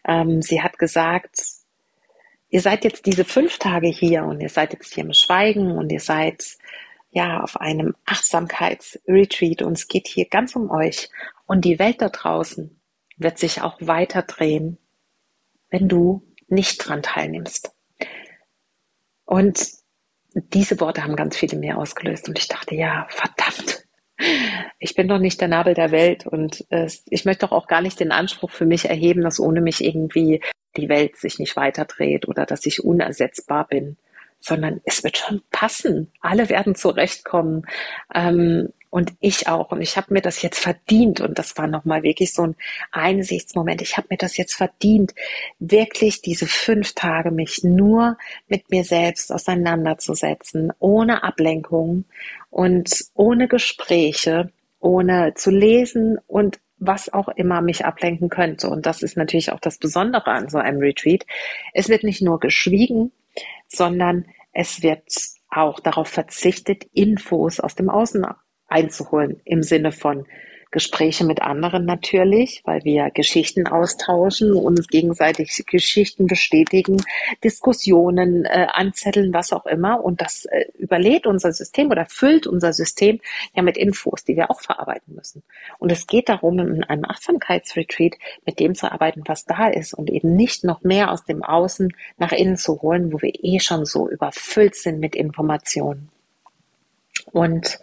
Ähm, 0.06 0.42
sie 0.42 0.62
hat 0.62 0.78
gesagt, 0.78 1.42
ihr 2.48 2.60
seid 2.60 2.84
jetzt 2.84 3.06
diese 3.06 3.24
fünf 3.24 3.58
Tage 3.58 3.88
hier 3.88 4.24
und 4.24 4.40
ihr 4.40 4.48
seid 4.48 4.72
jetzt 4.72 4.94
hier 4.94 5.04
im 5.04 5.12
Schweigen 5.12 5.72
und 5.72 5.90
ihr 5.90 6.00
seid 6.00 6.44
ja 7.10 7.42
auf 7.42 7.60
einem 7.60 7.94
Achtsamkeitsretreat 8.06 9.62
und 9.62 9.72
es 9.72 9.88
geht 9.88 10.08
hier 10.08 10.26
ganz 10.28 10.56
um 10.56 10.70
euch 10.70 11.10
und 11.46 11.64
die 11.64 11.78
Welt 11.78 12.00
da 12.00 12.08
draußen 12.08 12.80
wird 13.18 13.38
sich 13.38 13.60
auch 13.60 13.76
weiter 13.80 14.22
drehen, 14.22 14.78
wenn 15.70 15.88
du 15.88 16.22
nicht 16.52 16.78
dran 16.78 17.02
teilnimmst. 17.02 17.72
Und 19.24 19.66
diese 20.34 20.80
Worte 20.80 21.02
haben 21.02 21.16
ganz 21.16 21.36
viele 21.36 21.58
mehr 21.58 21.78
ausgelöst 21.78 22.28
und 22.28 22.38
ich 22.38 22.48
dachte, 22.48 22.74
ja, 22.74 23.06
verdammt, 23.10 23.84
ich 24.78 24.94
bin 24.94 25.08
doch 25.08 25.18
nicht 25.18 25.40
der 25.40 25.48
Nabel 25.48 25.74
der 25.74 25.90
Welt 25.90 26.26
und 26.26 26.64
äh, 26.70 26.88
ich 27.08 27.24
möchte 27.24 27.46
doch 27.46 27.52
auch 27.52 27.66
gar 27.66 27.82
nicht 27.82 28.00
den 28.00 28.12
Anspruch 28.12 28.50
für 28.50 28.66
mich 28.66 28.88
erheben, 28.88 29.22
dass 29.22 29.40
ohne 29.40 29.60
mich 29.60 29.84
irgendwie 29.84 30.40
die 30.76 30.88
Welt 30.88 31.16
sich 31.16 31.38
nicht 31.38 31.56
weiterdreht 31.56 32.28
oder 32.28 32.46
dass 32.46 32.64
ich 32.66 32.84
unersetzbar 32.84 33.66
bin, 33.66 33.96
sondern 34.40 34.80
es 34.84 35.04
wird 35.04 35.18
schon 35.18 35.42
passen. 35.50 36.12
Alle 36.20 36.48
werden 36.48 36.74
zurechtkommen. 36.74 37.66
Ähm, 38.14 38.72
und 38.92 39.14
ich 39.20 39.48
auch. 39.48 39.72
Und 39.72 39.80
ich 39.80 39.96
habe 39.96 40.12
mir 40.12 40.20
das 40.20 40.42
jetzt 40.42 40.58
verdient. 40.58 41.22
Und 41.22 41.38
das 41.38 41.56
war 41.56 41.66
nochmal 41.66 42.02
wirklich 42.02 42.34
so 42.34 42.42
ein 42.42 42.56
Einsichtsmoment. 42.90 43.80
Ich 43.80 43.96
habe 43.96 44.08
mir 44.10 44.18
das 44.18 44.36
jetzt 44.36 44.52
verdient, 44.52 45.14
wirklich 45.58 46.20
diese 46.20 46.46
fünf 46.46 46.92
Tage 46.92 47.30
mich 47.30 47.64
nur 47.64 48.18
mit 48.48 48.70
mir 48.70 48.84
selbst 48.84 49.32
auseinanderzusetzen, 49.32 50.74
ohne 50.78 51.22
Ablenkung 51.22 52.04
und 52.50 53.06
ohne 53.14 53.48
Gespräche, 53.48 54.52
ohne 54.78 55.32
zu 55.36 55.50
lesen 55.50 56.18
und 56.26 56.60
was 56.76 57.10
auch 57.10 57.28
immer 57.28 57.62
mich 57.62 57.86
ablenken 57.86 58.28
könnte. 58.28 58.68
Und 58.68 58.84
das 58.84 59.02
ist 59.02 59.16
natürlich 59.16 59.52
auch 59.52 59.60
das 59.60 59.78
Besondere 59.78 60.32
an 60.32 60.50
so 60.50 60.58
einem 60.58 60.80
Retreat. 60.80 61.24
Es 61.72 61.88
wird 61.88 62.04
nicht 62.04 62.20
nur 62.20 62.40
geschwiegen, 62.40 63.10
sondern 63.68 64.26
es 64.52 64.82
wird 64.82 65.02
auch 65.48 65.80
darauf 65.80 66.08
verzichtet, 66.08 66.84
Infos 66.92 67.58
aus 67.58 67.74
dem 67.74 67.88
Außen 67.88 68.26
einzuholen 68.72 69.40
im 69.44 69.62
Sinne 69.62 69.92
von 69.92 70.26
Gespräche 70.72 71.24
mit 71.24 71.42
anderen 71.42 71.84
natürlich, 71.84 72.62
weil 72.64 72.82
wir 72.82 73.10
Geschichten 73.10 73.66
austauschen, 73.66 74.54
uns 74.54 74.88
gegenseitig 74.88 75.64
Geschichten 75.66 76.26
bestätigen, 76.26 76.96
Diskussionen 77.44 78.46
äh, 78.46 78.66
anzetteln, 78.72 79.34
was 79.34 79.52
auch 79.52 79.66
immer. 79.66 80.02
Und 80.02 80.22
das 80.22 80.46
äh, 80.46 80.64
überlädt 80.78 81.26
unser 81.26 81.52
System 81.52 81.90
oder 81.90 82.06
füllt 82.06 82.46
unser 82.46 82.72
System 82.72 83.20
ja 83.54 83.62
mit 83.62 83.76
Infos, 83.76 84.24
die 84.24 84.34
wir 84.34 84.50
auch 84.50 84.62
verarbeiten 84.62 85.14
müssen. 85.14 85.42
Und 85.78 85.92
es 85.92 86.06
geht 86.06 86.30
darum, 86.30 86.58
in 86.58 86.84
einem 86.84 87.04
Achtsamkeitsretreat 87.04 88.14
mit 88.46 88.58
dem 88.58 88.74
zu 88.74 88.90
arbeiten, 88.90 89.24
was 89.26 89.44
da 89.44 89.68
ist 89.68 89.92
und 89.92 90.08
eben 90.08 90.34
nicht 90.36 90.64
noch 90.64 90.82
mehr 90.82 91.10
aus 91.10 91.24
dem 91.24 91.42
Außen 91.42 91.92
nach 92.16 92.32
innen 92.32 92.56
zu 92.56 92.80
holen, 92.80 93.12
wo 93.12 93.20
wir 93.20 93.32
eh 93.44 93.60
schon 93.60 93.84
so 93.84 94.08
überfüllt 94.08 94.74
sind 94.74 95.00
mit 95.00 95.16
Informationen. 95.16 96.08
Und 97.30 97.78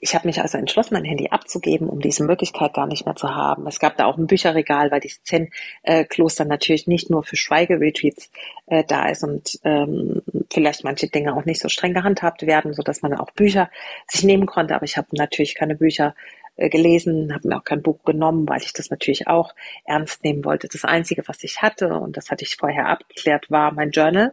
ich 0.00 0.14
habe 0.14 0.26
mich 0.26 0.40
also 0.40 0.56
entschlossen, 0.56 0.94
mein 0.94 1.04
Handy 1.04 1.28
abzugeben, 1.28 1.88
um 1.88 2.00
diese 2.00 2.24
Möglichkeit 2.24 2.72
gar 2.72 2.86
nicht 2.86 3.04
mehr 3.04 3.16
zu 3.16 3.34
haben. 3.34 3.66
Es 3.66 3.78
gab 3.78 3.96
da 3.98 4.06
auch 4.06 4.16
ein 4.16 4.26
Bücherregal, 4.26 4.90
weil 4.90 5.00
dieses 5.00 5.22
Zen-Kloster 5.24 6.46
natürlich 6.46 6.86
nicht 6.86 7.10
nur 7.10 7.22
für 7.22 7.36
Schweigeretreats 7.36 8.30
äh, 8.66 8.82
da 8.84 9.08
ist 9.08 9.22
und 9.22 9.58
ähm, 9.64 10.22
vielleicht 10.50 10.84
manche 10.84 11.08
Dinge 11.08 11.36
auch 11.36 11.44
nicht 11.44 11.60
so 11.60 11.68
streng 11.68 11.92
gehandhabt 11.92 12.46
werden, 12.46 12.72
so 12.72 12.82
dass 12.82 13.02
man 13.02 13.14
auch 13.14 13.30
Bücher 13.32 13.70
sich 14.08 14.24
nehmen 14.24 14.46
konnte. 14.46 14.74
Aber 14.74 14.84
ich 14.84 14.96
habe 14.96 15.08
natürlich 15.12 15.54
keine 15.54 15.74
Bücher 15.74 16.14
äh, 16.56 16.70
gelesen, 16.70 17.34
habe 17.34 17.48
mir 17.48 17.58
auch 17.58 17.64
kein 17.64 17.82
Buch 17.82 18.02
genommen, 18.04 18.48
weil 18.48 18.62
ich 18.62 18.72
das 18.72 18.88
natürlich 18.88 19.28
auch 19.28 19.54
ernst 19.84 20.24
nehmen 20.24 20.44
wollte. 20.44 20.68
Das 20.68 20.84
Einzige, 20.84 21.22
was 21.26 21.44
ich 21.44 21.60
hatte, 21.60 21.94
und 21.94 22.16
das 22.16 22.30
hatte 22.30 22.44
ich 22.44 22.56
vorher 22.56 22.86
abgeklärt, 22.86 23.50
war 23.50 23.72
mein 23.72 23.90
Journal 23.90 24.32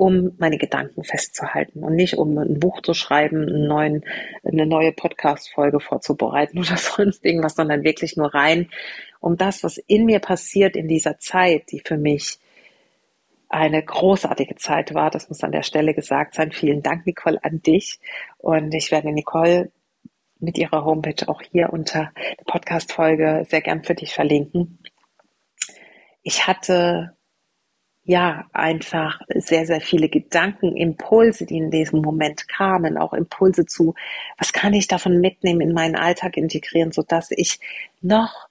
um 0.00 0.32
meine 0.38 0.56
Gedanken 0.56 1.04
festzuhalten 1.04 1.84
und 1.84 1.94
nicht 1.94 2.16
um 2.16 2.38
ein 2.38 2.58
Buch 2.58 2.80
zu 2.80 2.94
schreiben, 2.94 3.66
neuen, 3.66 4.02
eine 4.42 4.64
neue 4.64 4.92
Podcast-Folge 4.92 5.78
vorzubereiten 5.78 6.58
oder 6.64 6.78
sonst 6.78 7.22
irgendwas, 7.22 7.56
sondern 7.56 7.84
wirklich 7.84 8.16
nur 8.16 8.34
rein 8.34 8.70
um 9.20 9.36
das, 9.36 9.62
was 9.62 9.76
in 9.76 10.06
mir 10.06 10.18
passiert 10.18 10.74
in 10.74 10.88
dieser 10.88 11.18
Zeit, 11.18 11.70
die 11.70 11.82
für 11.84 11.98
mich 11.98 12.38
eine 13.50 13.82
großartige 13.82 14.54
Zeit 14.54 14.94
war. 14.94 15.10
Das 15.10 15.28
muss 15.28 15.44
an 15.44 15.52
der 15.52 15.64
Stelle 15.64 15.92
gesagt 15.92 16.34
sein. 16.34 16.50
Vielen 16.50 16.80
Dank, 16.82 17.04
Nicole, 17.04 17.38
an 17.44 17.60
dich. 17.60 18.00
Und 18.38 18.72
ich 18.72 18.90
werde 18.90 19.12
Nicole 19.12 19.70
mit 20.38 20.56
ihrer 20.56 20.86
Homepage 20.86 21.28
auch 21.28 21.42
hier 21.42 21.74
unter 21.74 22.10
der 22.16 22.44
Podcast-Folge 22.46 23.44
sehr 23.50 23.60
gern 23.60 23.84
für 23.84 23.94
dich 23.94 24.14
verlinken. 24.14 24.78
Ich 26.22 26.46
hatte 26.46 27.14
ja, 28.10 28.44
einfach 28.52 29.20
sehr, 29.36 29.66
sehr 29.66 29.80
viele 29.80 30.08
Gedanken, 30.08 30.76
Impulse, 30.76 31.46
die 31.46 31.58
in 31.58 31.70
diesem 31.70 32.00
Moment 32.00 32.48
kamen, 32.48 32.98
auch 32.98 33.12
Impulse 33.12 33.66
zu, 33.66 33.94
was 34.36 34.52
kann 34.52 34.74
ich 34.74 34.88
davon 34.88 35.20
mitnehmen, 35.20 35.60
in 35.60 35.72
meinen 35.72 35.94
Alltag 35.94 36.36
integrieren, 36.36 36.90
so 36.90 37.02
dass 37.02 37.30
ich 37.30 37.60
noch 38.00 38.48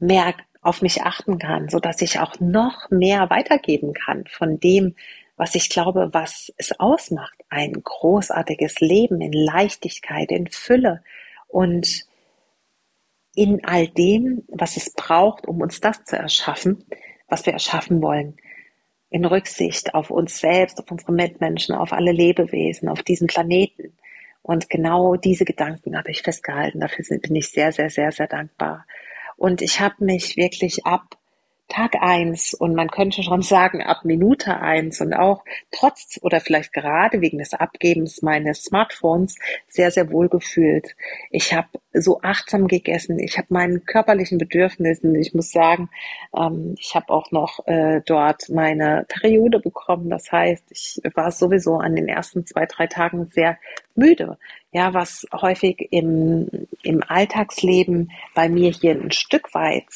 mehr 0.00 0.34
auf 0.60 0.82
mich 0.82 1.04
achten 1.04 1.38
kann, 1.38 1.68
so 1.68 1.78
dass 1.78 2.02
ich 2.02 2.18
auch 2.18 2.40
noch 2.40 2.90
mehr 2.90 3.30
weitergeben 3.30 3.94
kann 3.94 4.24
von 4.26 4.58
dem, 4.58 4.96
was 5.36 5.54
ich 5.54 5.70
glaube, 5.70 6.08
was 6.10 6.52
es 6.56 6.80
ausmacht, 6.80 7.38
ein 7.48 7.74
großartiges 7.74 8.80
Leben 8.80 9.20
in 9.20 9.32
Leichtigkeit, 9.32 10.32
in 10.32 10.48
Fülle 10.48 11.04
und 11.46 12.06
in 13.36 13.64
all 13.64 13.86
dem, 13.86 14.42
was 14.48 14.76
es 14.76 14.92
braucht, 14.94 15.46
um 15.46 15.60
uns 15.60 15.80
das 15.80 16.02
zu 16.02 16.16
erschaffen, 16.16 16.84
was 17.28 17.46
wir 17.46 17.52
erschaffen 17.52 18.02
wollen 18.02 18.36
in 19.10 19.24
Rücksicht 19.24 19.94
auf 19.94 20.10
uns 20.10 20.40
selbst, 20.40 20.78
auf 20.80 20.90
unsere 20.90 21.12
Mitmenschen, 21.12 21.74
auf 21.74 21.92
alle 21.92 22.12
Lebewesen, 22.12 22.88
auf 22.88 23.02
diesen 23.02 23.26
Planeten. 23.26 23.92
Und 24.42 24.70
genau 24.70 25.16
diese 25.16 25.44
Gedanken 25.44 25.96
habe 25.96 26.10
ich 26.10 26.22
festgehalten. 26.22 26.80
Dafür 26.80 27.04
bin 27.20 27.36
ich 27.36 27.50
sehr, 27.50 27.72
sehr, 27.72 27.90
sehr, 27.90 28.12
sehr 28.12 28.28
dankbar. 28.28 28.86
Und 29.36 29.62
ich 29.62 29.80
habe 29.80 30.04
mich 30.04 30.36
wirklich 30.36 30.86
ab 30.86 31.16
Tag 31.68 31.96
eins 32.00 32.54
und 32.54 32.74
man 32.74 32.88
könnte 32.88 33.22
schon 33.22 33.42
sagen 33.42 33.82
ab 33.82 34.04
Minute 34.04 34.60
eins 34.60 35.00
und 35.00 35.14
auch 35.14 35.44
trotz 35.72 36.18
oder 36.22 36.40
vielleicht 36.40 36.72
gerade 36.72 37.20
wegen 37.20 37.38
des 37.38 37.54
Abgebens 37.54 38.22
meines 38.22 38.62
Smartphones 38.64 39.36
sehr, 39.68 39.90
sehr 39.90 40.10
wohl 40.12 40.28
gefühlt. 40.28 40.94
Ich 41.30 41.52
habe 41.52 41.68
so 41.92 42.20
achtsam 42.22 42.68
gegessen, 42.68 43.18
ich 43.18 43.36
habe 43.36 43.48
meinen 43.50 43.84
körperlichen 43.84 44.38
Bedürfnissen, 44.38 45.14
ich 45.16 45.34
muss 45.34 45.50
sagen, 45.50 45.90
ähm, 46.36 46.76
ich 46.78 46.94
habe 46.94 47.10
auch 47.10 47.32
noch 47.32 47.66
äh, 47.66 48.00
dort 48.06 48.48
meine 48.48 49.04
Periode 49.08 49.58
bekommen. 49.58 50.08
Das 50.08 50.30
heißt, 50.30 50.64
ich 50.70 51.00
war 51.14 51.32
sowieso 51.32 51.78
an 51.78 51.96
den 51.96 52.06
ersten 52.06 52.46
zwei, 52.46 52.66
drei 52.66 52.86
Tagen 52.86 53.26
sehr 53.26 53.58
müde. 53.96 54.38
Ja, 54.76 54.92
was 54.92 55.26
häufig 55.32 55.88
im, 55.90 56.50
im 56.82 57.02
Alltagsleben 57.02 58.12
bei 58.34 58.50
mir 58.50 58.70
hier 58.70 58.90
ein 58.90 59.10
Stück 59.10 59.54
weit 59.54 59.86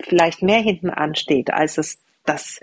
vielleicht 0.00 0.42
mehr 0.42 0.58
hinten 0.58 0.90
ansteht, 0.90 1.52
als 1.52 1.78
es 1.78 2.02
das 2.24 2.58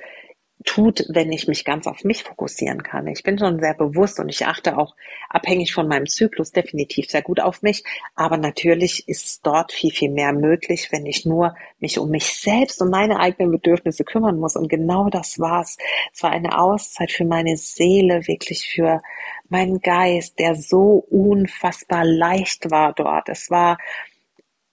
tut, 0.66 1.06
wenn 1.08 1.32
ich 1.32 1.48
mich 1.48 1.64
ganz 1.64 1.88
auf 1.88 2.04
mich 2.04 2.24
fokussieren 2.24 2.84
kann. 2.84 3.08
Ich 3.08 3.24
bin 3.24 3.40
schon 3.40 3.62
sehr 3.62 3.76
bewusst 3.76 4.20
und 4.20 4.28
ich 4.28 4.46
achte 4.46 4.78
auch 4.78 4.96
abhängig 5.30 5.74
von 5.74 5.88
meinem 5.88 6.08
Zyklus 6.08 6.52
definitiv 6.52 7.10
sehr 7.10 7.22
gut 7.22 7.40
auf 7.40 7.62
mich. 7.62 7.86
Aber 8.16 8.36
natürlich 8.36 9.08
ist 9.08 9.46
dort 9.46 9.72
viel, 9.72 9.92
viel 9.92 10.12
mehr 10.12 10.34
möglich, 10.34 10.90
wenn 10.92 11.06
ich 11.06 11.26
nur 11.26 11.56
mich 11.80 11.98
um 11.98 12.10
mich 12.10 12.26
selbst 12.26 12.82
und 12.82 12.90
meine 12.90 13.20
eigenen 13.22 13.52
Bedürfnisse 13.52 14.04
kümmern 14.04 14.38
muss. 14.38 14.58
Und 14.58 14.68
genau 14.68 15.10
das 15.10 15.40
war's. 15.40 15.78
Es 16.14 16.24
war 16.24 16.32
eine 16.32 16.60
Auszeit 16.60 17.12
für 17.12 17.26
meine 17.26 17.56
Seele, 17.56 18.28
wirklich 18.28 18.68
für 18.68 19.02
meinen 19.50 19.80
Geist, 19.82 20.40
der 20.40 20.56
so 20.56 21.06
unfassbar 21.10 22.06
leicht 22.06 22.70
war 22.72 22.94
dort. 22.94 23.30
Es 23.30 23.50
war 23.50 23.78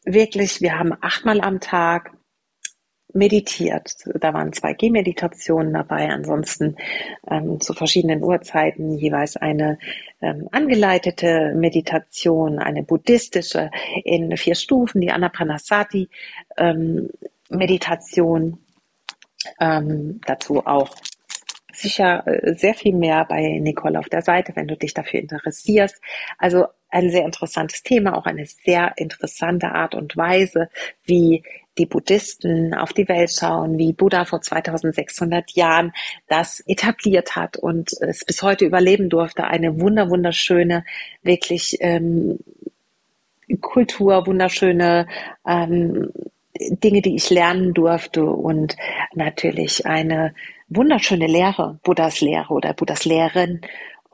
wirklich, 0.05 0.61
wir 0.61 0.79
haben 0.79 0.93
achtmal 1.01 1.41
am 1.41 1.61
Tag 1.61 2.13
meditiert. 3.15 3.95
Da 4.21 4.35
waren 4.35 4.53
zwei 4.53 4.75
Gehmeditationen 4.75 5.73
dabei, 5.73 6.11
ansonsten 6.11 6.77
ähm, 7.31 7.61
zu 7.61 7.73
verschiedenen 7.73 8.23
Uhrzeiten 8.23 8.93
jeweils 8.93 9.37
eine 9.37 9.79
ähm, 10.21 10.49
angeleitete 10.51 11.55
Meditation, 11.55 12.59
eine 12.59 12.83
buddhistische 12.83 13.71
in 14.05 14.37
vier 14.37 14.57
Stufen, 14.57 15.01
die 15.01 15.13
Anapanasati 15.13 16.09
ähm, 16.57 17.09
Meditation. 17.49 18.59
Ähm, 19.61 20.21
dazu 20.27 20.67
auch 20.67 20.97
sicher 21.75 22.27
äh, 22.27 22.55
sehr 22.55 22.75
viel 22.75 22.95
mehr 22.95 23.25
bei 23.25 23.59
Nicole 23.61 23.99
auf 23.99 24.09
der 24.09 24.23
Seite, 24.23 24.53
wenn 24.57 24.69
du 24.69 24.77
dich 24.77 24.95
dafür 24.95 25.21
interessierst. 25.21 26.01
Also 26.39 26.67
ein 26.89 27.11
sehr 27.11 27.25
interessantes 27.25 27.83
Thema, 27.83 28.17
auch 28.17 28.27
eine 28.27 28.47
sehr 28.47 28.93
interessante 28.97 29.73
Art 29.73 29.95
und 29.95 30.17
Weise, 30.17 30.69
wie 31.05 31.43
die 31.77 31.87
Buddhisten 31.87 32.73
auf 32.73 32.93
die 32.93 33.09
Welt 33.09 33.33
schauen, 33.33 33.79
wie 33.79 33.93
Buddha 33.93 34.25
vor 34.25 34.41
2600 34.41 35.51
Jahren 35.53 35.93
das 36.29 36.61
etabliert 36.61 37.35
hat 37.35 37.57
und 37.57 37.93
es 38.01 38.25
bis 38.25 38.43
heute 38.43 38.65
überleben 38.65 39.09
durfte. 39.09 39.45
Eine 39.45 39.81
wunder 39.81 40.09
wunderschöne, 40.09 40.85
wirklich 41.23 41.79
ähm, 41.81 42.39
Kultur, 43.61 44.27
wunderschöne 44.27 45.09
ähm, 45.47 46.13
Dinge, 46.57 47.03
die 47.03 47.17
ich 47.17 47.31
lernen 47.31 47.75
durfte 47.75 48.25
und 48.25 48.77
natürlich 49.15 49.87
eine 49.87 50.35
wunderschöne 50.77 51.27
Lehre, 51.27 51.79
Buddhas 51.83 52.21
Lehre 52.21 52.53
oder 52.53 52.73
Buddhas 52.73 53.05
Lehren 53.05 53.61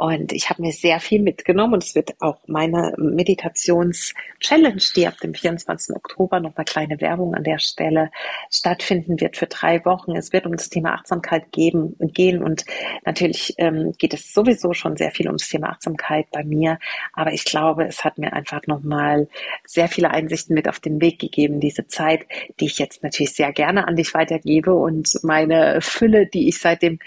und 0.00 0.32
ich 0.32 0.48
habe 0.48 0.62
mir 0.62 0.72
sehr 0.72 0.98
viel 0.98 1.20
mitgenommen 1.20 1.74
und 1.74 1.84
es 1.84 1.94
wird 1.94 2.14
auch 2.20 2.38
meine 2.46 2.94
Meditations-Challenge, 2.96 4.80
die 4.96 5.06
ab 5.06 5.18
dem 5.22 5.34
24. 5.34 5.94
Oktober 5.94 6.40
noch 6.40 6.56
eine 6.56 6.64
kleine 6.64 6.98
Werbung 7.02 7.34
an 7.34 7.44
der 7.44 7.58
Stelle 7.58 8.10
stattfinden 8.50 9.20
wird 9.20 9.36
für 9.36 9.46
drei 9.46 9.84
Wochen. 9.84 10.16
Es 10.16 10.32
wird 10.32 10.46
um 10.46 10.56
das 10.56 10.70
Thema 10.70 10.94
Achtsamkeit 10.94 11.52
geben, 11.52 11.96
gehen 11.98 12.42
und 12.42 12.64
natürlich 13.04 13.52
ähm, 13.58 13.92
geht 13.98 14.14
es 14.14 14.32
sowieso 14.32 14.72
schon 14.72 14.96
sehr 14.96 15.10
viel 15.10 15.26
ums 15.26 15.50
Thema 15.50 15.68
Achtsamkeit 15.68 16.30
bei 16.30 16.44
mir. 16.44 16.78
Aber 17.12 17.34
ich 17.34 17.44
glaube, 17.44 17.84
es 17.84 18.02
hat 18.02 18.16
mir 18.16 18.32
einfach 18.32 18.66
nochmal 18.66 19.28
sehr 19.66 19.88
viele 19.88 20.12
Einsichten 20.12 20.54
mit 20.54 20.66
auf 20.66 20.80
den 20.80 21.02
Weg 21.02 21.18
gegeben, 21.18 21.60
diese 21.60 21.88
Zeit, 21.88 22.24
die 22.58 22.64
ich 22.64 22.78
jetzt 22.78 23.02
natürlich 23.02 23.34
sehr 23.34 23.52
gerne 23.52 23.86
an 23.86 23.96
dich 23.96 24.14
weitergebe 24.14 24.74
und 24.74 25.18
meine 25.24 25.82
Fülle, 25.82 26.26
die 26.26 26.48
ich 26.48 26.58
seit 26.58 26.80
dem 26.80 27.00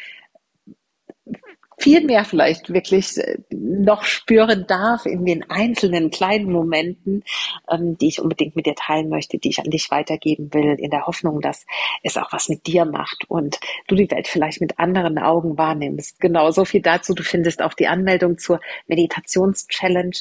viel 1.77 2.05
mehr 2.05 2.25
vielleicht 2.25 2.73
wirklich 2.73 3.17
äh, 3.17 3.37
noch 3.49 4.03
spüren 4.03 4.65
darf 4.67 5.05
in 5.05 5.25
den 5.25 5.49
einzelnen 5.49 6.11
kleinen 6.11 6.51
Momenten, 6.51 7.23
ähm, 7.69 7.97
die 7.97 8.07
ich 8.07 8.21
unbedingt 8.21 8.55
mit 8.55 8.65
dir 8.65 8.75
teilen 8.75 9.09
möchte, 9.09 9.37
die 9.37 9.49
ich 9.49 9.59
an 9.59 9.69
dich 9.69 9.89
weitergeben 9.91 10.53
will, 10.53 10.75
in 10.79 10.89
der 10.89 11.05
Hoffnung, 11.05 11.41
dass 11.41 11.65
es 12.03 12.17
auch 12.17 12.31
was 12.31 12.49
mit 12.49 12.67
dir 12.67 12.85
macht 12.85 13.25
und 13.27 13.59
du 13.87 13.95
die 13.95 14.09
Welt 14.11 14.27
vielleicht 14.27 14.61
mit 14.61 14.79
anderen 14.79 15.17
Augen 15.17 15.57
wahrnimmst. 15.57 16.19
Genau, 16.19 16.51
so 16.51 16.65
viel 16.65 16.81
dazu. 16.81 17.13
Du 17.13 17.23
findest 17.23 17.61
auch 17.61 17.73
die 17.73 17.87
Anmeldung 17.87 18.37
zur 18.37 18.59
Meditations-Challenge 18.87 20.17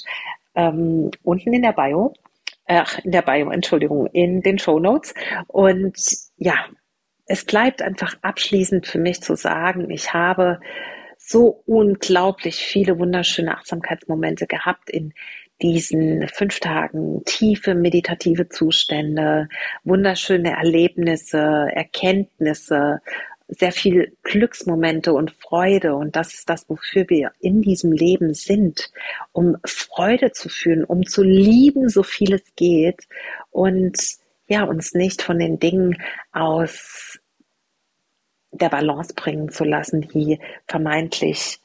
ähm, 0.54 1.10
unten 1.22 1.52
in 1.52 1.62
der 1.62 1.72
Bio. 1.72 2.14
Ach, 2.66 2.98
in 3.00 3.10
der 3.10 3.22
Bio, 3.22 3.50
Entschuldigung, 3.50 4.06
in 4.06 4.40
den 4.40 4.58
Show 4.58 4.78
Notes. 4.78 5.14
Und 5.48 5.96
ja, 6.36 6.54
es 7.26 7.44
bleibt 7.44 7.82
einfach 7.82 8.16
abschließend 8.22 8.86
für 8.86 8.98
mich 8.98 9.20
zu 9.20 9.36
sagen, 9.36 9.90
ich 9.90 10.12
habe 10.12 10.60
so 11.24 11.62
unglaublich 11.66 12.56
viele 12.56 12.98
wunderschöne 12.98 13.56
Achtsamkeitsmomente 13.56 14.46
gehabt 14.46 14.90
in 14.90 15.14
diesen 15.62 16.26
fünf 16.28 16.58
Tagen, 16.58 17.22
tiefe 17.24 17.74
meditative 17.74 18.48
Zustände, 18.48 19.48
wunderschöne 19.84 20.56
Erlebnisse, 20.56 21.68
Erkenntnisse, 21.72 23.00
sehr 23.46 23.70
viel 23.70 24.16
Glücksmomente 24.22 25.12
und 25.12 25.30
Freude. 25.30 25.94
Und 25.94 26.16
das 26.16 26.34
ist 26.34 26.48
das, 26.48 26.68
wofür 26.68 27.08
wir 27.08 27.32
in 27.38 27.62
diesem 27.62 27.92
Leben 27.92 28.34
sind, 28.34 28.90
um 29.30 29.56
Freude 29.64 30.32
zu 30.32 30.48
fühlen, 30.48 30.84
um 30.84 31.06
zu 31.06 31.22
lieben, 31.22 31.88
so 31.88 32.02
viel 32.02 32.34
es 32.34 32.54
geht 32.56 33.06
und 33.50 33.96
ja, 34.48 34.64
uns 34.64 34.92
nicht 34.94 35.22
von 35.22 35.38
den 35.38 35.58
Dingen 35.58 36.02
aus 36.32 37.20
der 38.52 38.68
Balance 38.68 39.14
bringen 39.14 39.50
zu 39.50 39.64
lassen, 39.64 40.02
die 40.02 40.38
vermeintlich 40.66 41.58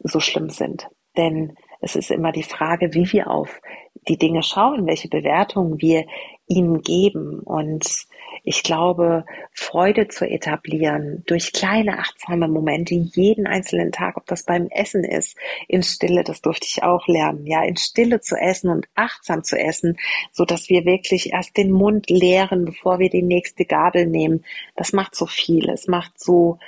so 0.00 0.20
schlimm 0.20 0.50
sind. 0.50 0.88
Denn 1.16 1.56
es 1.80 1.96
ist 1.96 2.10
immer 2.10 2.32
die 2.32 2.42
Frage, 2.42 2.94
wie 2.94 3.10
wir 3.12 3.30
auf 3.30 3.60
die 4.08 4.18
Dinge 4.18 4.42
schauen, 4.42 4.86
welche 4.86 5.08
Bewertungen 5.08 5.80
wir 5.80 6.06
ihnen 6.50 6.82
geben. 6.82 7.40
Und 7.40 8.06
ich 8.42 8.62
glaube, 8.62 9.24
Freude 9.52 10.08
zu 10.08 10.28
etablieren 10.28 11.22
durch 11.26 11.52
kleine 11.52 11.98
achtsame 11.98 12.48
Momente 12.48 12.94
jeden 12.94 13.46
einzelnen 13.46 13.92
Tag, 13.92 14.16
ob 14.16 14.26
das 14.26 14.42
beim 14.44 14.66
Essen 14.68 15.04
ist, 15.04 15.36
in 15.68 15.82
Stille, 15.82 16.24
das 16.24 16.42
durfte 16.42 16.66
ich 16.66 16.82
auch 16.82 17.06
lernen, 17.06 17.46
ja, 17.46 17.62
in 17.62 17.76
Stille 17.76 18.20
zu 18.20 18.36
essen 18.36 18.68
und 18.68 18.88
achtsam 18.94 19.44
zu 19.44 19.58
essen, 19.58 19.96
so 20.32 20.44
dass 20.44 20.68
wir 20.68 20.84
wirklich 20.84 21.32
erst 21.32 21.56
den 21.56 21.70
Mund 21.70 22.10
leeren, 22.10 22.64
bevor 22.64 22.98
wir 22.98 23.10
die 23.10 23.22
nächste 23.22 23.64
Gabel 23.64 24.06
nehmen. 24.06 24.44
Das 24.74 24.92
macht 24.92 25.14
so 25.14 25.26
viel. 25.26 25.70
Es 25.70 25.86
macht 25.86 26.18
so 26.18 26.58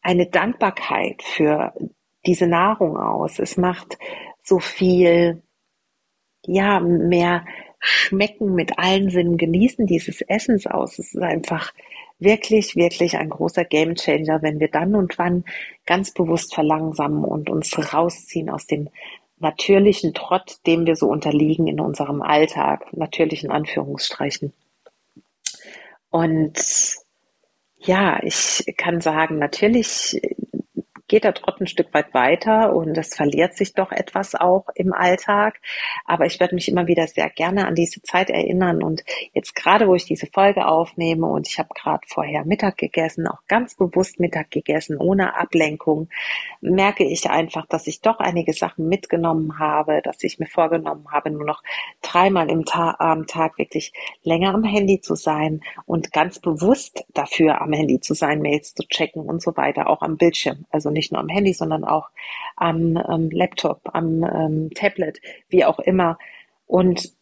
eine 0.00 0.26
Dankbarkeit 0.26 1.22
für 1.22 1.72
diese 2.24 2.46
Nahrung 2.46 2.96
aus. 2.96 3.40
Es 3.40 3.56
macht 3.56 3.98
so 4.44 4.60
viel, 4.60 5.42
ja, 6.44 6.78
mehr 6.78 7.44
schmecken, 7.78 8.54
mit 8.54 8.78
allen 8.78 9.10
Sinnen 9.10 9.36
genießen 9.36 9.86
dieses 9.86 10.20
Essens 10.22 10.66
aus. 10.66 10.98
Es 10.98 11.14
ist 11.14 11.22
einfach 11.22 11.72
wirklich, 12.18 12.76
wirklich 12.76 13.16
ein 13.16 13.28
großer 13.28 13.64
Gamechanger, 13.64 14.42
wenn 14.42 14.60
wir 14.60 14.68
dann 14.68 14.94
und 14.94 15.18
wann 15.18 15.44
ganz 15.84 16.12
bewusst 16.12 16.54
verlangsamen 16.54 17.24
und 17.24 17.50
uns 17.50 17.76
rausziehen 17.92 18.50
aus 18.50 18.66
dem 18.66 18.88
natürlichen 19.38 20.14
Trott, 20.14 20.56
dem 20.66 20.86
wir 20.86 20.96
so 20.96 21.08
unterliegen 21.08 21.66
in 21.66 21.80
unserem 21.80 22.22
Alltag, 22.22 22.86
natürlichen 22.92 23.50
Anführungsstrichen. 23.50 24.52
Und 26.08 26.54
ja, 27.78 28.22
ich 28.22 28.64
kann 28.78 29.00
sagen, 29.00 29.38
natürlich 29.38 30.20
geht 31.08 31.24
der 31.24 31.34
Trott 31.34 31.60
ein 31.60 31.66
Stück 31.66 31.92
weit 31.94 32.14
weiter 32.14 32.74
und 32.74 32.96
es 32.98 33.14
verliert 33.14 33.56
sich 33.56 33.74
doch 33.74 33.92
etwas 33.92 34.34
auch 34.34 34.66
im 34.74 34.92
Alltag. 34.92 35.60
Aber 36.04 36.26
ich 36.26 36.40
werde 36.40 36.54
mich 36.54 36.68
immer 36.68 36.86
wieder 36.86 37.06
sehr 37.06 37.30
gerne 37.30 37.66
an 37.66 37.74
diese 37.74 38.02
Zeit 38.02 38.30
erinnern 38.30 38.82
und 38.82 39.04
jetzt 39.32 39.54
gerade, 39.54 39.86
wo 39.88 39.94
ich 39.94 40.04
diese 40.04 40.26
Folge 40.26 40.66
aufnehme 40.66 41.26
und 41.26 41.48
ich 41.48 41.58
habe 41.58 41.68
gerade 41.74 42.02
vorher 42.06 42.44
Mittag 42.44 42.78
gegessen, 42.78 43.26
auch 43.26 43.40
ganz 43.48 43.76
bewusst 43.76 44.20
Mittag 44.20 44.50
gegessen, 44.50 44.96
ohne 44.98 45.36
Ablenkung, 45.36 46.08
merke 46.60 47.04
ich 47.04 47.30
einfach, 47.30 47.66
dass 47.66 47.86
ich 47.86 48.00
doch 48.00 48.18
einige 48.18 48.52
Sachen 48.52 48.88
mitgenommen 48.88 49.58
habe, 49.58 50.00
dass 50.02 50.22
ich 50.22 50.38
mir 50.38 50.46
vorgenommen 50.46 51.06
habe, 51.10 51.30
nur 51.30 51.44
noch 51.44 51.62
dreimal 52.02 52.50
im 52.50 52.64
Ta 52.64 52.96
am 52.98 53.26
Tag 53.26 53.58
wirklich 53.58 53.92
länger 54.22 54.54
am 54.54 54.64
Handy 54.64 55.00
zu 55.00 55.14
sein 55.14 55.60
und 55.86 56.12
ganz 56.12 56.38
bewusst 56.38 57.04
dafür 57.14 57.60
am 57.60 57.72
Handy 57.72 58.00
zu 58.00 58.14
sein, 58.14 58.40
Mails 58.40 58.74
zu 58.74 58.86
checken 58.88 59.22
und 59.22 59.42
so 59.42 59.56
weiter, 59.56 59.88
auch 59.88 60.02
am 60.02 60.16
Bildschirm. 60.16 60.66
Also 60.70 60.90
nicht 60.96 61.12
nur 61.12 61.20
am 61.20 61.28
Handy, 61.28 61.52
sondern 61.52 61.84
auch 61.84 62.08
am 62.56 62.96
ähm, 62.96 63.30
Laptop, 63.30 63.80
am 63.92 64.24
ähm, 64.24 64.70
Tablet, 64.74 65.20
wie 65.48 65.64
auch 65.64 65.78
immer. 65.78 66.18
Und 66.66 67.16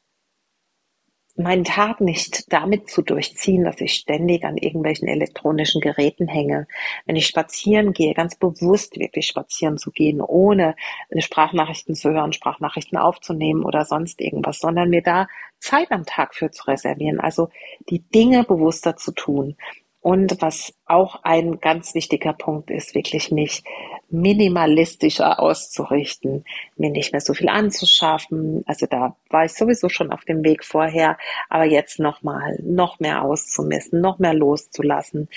meinen 1.37 1.65
Tag 1.65 2.01
nicht 2.01 2.53
damit 2.53 2.89
zu 2.89 3.03
durchziehen, 3.03 3.65
dass 3.65 3.81
ich 3.81 3.95
ständig 3.95 4.45
an 4.45 4.57
irgendwelchen 4.57 5.09
elektronischen 5.09 5.81
Geräten 5.81 6.29
hänge. 6.29 6.69
Wenn 7.07 7.17
ich 7.17 7.27
spazieren 7.27 7.93
gehe, 7.93 8.15
ganz 8.15 8.37
bewusst 8.37 8.99
wirklich 8.99 9.27
spazieren 9.27 9.77
zu 9.77 9.91
gehen, 9.91 10.21
ohne 10.21 10.77
Sprachnachrichten 11.17 11.97
zu 11.97 12.11
hören, 12.11 12.33
Sprachnachrichten 12.33 12.99
aufzunehmen 12.99 13.65
oder 13.65 13.85
sonst 13.85 14.21
irgendwas, 14.21 14.61
sondern 14.61 14.91
mir 14.91 15.03
da 15.03 15.27
Zeit 15.59 15.91
am 15.91 16.05
Tag 16.07 16.35
für 16.35 16.51
zu 16.51 16.69
reservieren. 16.69 17.19
Also 17.19 17.49
die 17.89 18.01
Dinge 18.01 18.45
bewusster 18.45 18.97
zu 18.97 19.13
tun. 19.13 19.57
Und 20.05 20.43
was 20.43 20.75
auch 20.85 21.21
ein 21.23 21.61
ganz 21.61 21.95
wichtiger 21.95 22.35
Punkt 22.35 22.71
ist, 22.71 22.95
wirklich 22.95 23.31
mich 23.31 23.65
minimalistischer 24.11 25.41
auszurichten, 25.41 26.45
mir 26.77 26.91
nicht 26.91 27.13
mehr 27.13 27.23
so 27.23 27.33
viel 27.33 27.49
anzuschaffen. 27.49 28.63
Also 28.67 28.85
da 28.85 29.17
war 29.31 29.47
ich 29.47 29.55
sowieso 29.55 29.89
schon 29.89 30.13
auf 30.13 30.27
dem 30.27 30.45
Weg 30.45 30.63
vorher, 30.63 31.17
aber 31.49 31.65
jetzt 31.65 32.01
nochmal, 32.01 32.59
noch 32.63 33.01
mehr 33.01 33.23
auszumessen, 33.23 34.03
noch 34.03 34.19
mehr 34.19 34.35
loszulassen, 34.35 35.31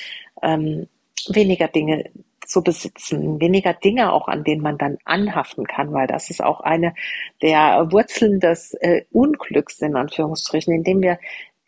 ähm, 0.44 0.90
weniger 1.30 1.70
Dinge 1.70 2.12
zu 2.46 2.62
besitzen, 2.62 3.40
weniger 3.40 3.74
Dinge 3.74 4.12
auch, 4.12 4.28
an 4.28 4.44
denen 4.44 4.62
man 4.62 4.78
dann 4.78 4.98
anhaften 5.06 5.66
kann, 5.66 5.94
weil 5.94 6.08
das 6.08 6.30
ist 6.30 6.44
auch 6.44 6.60
eine 6.60 6.94
der 7.42 7.88
Wurzeln 7.92 8.42
des 8.42 8.74
äh, 8.76 9.06
Unglücks 9.14 9.82
in 9.82 9.96
Anführungsstrichen, 9.96 10.74
indem 10.74 11.02
wir 11.02 11.20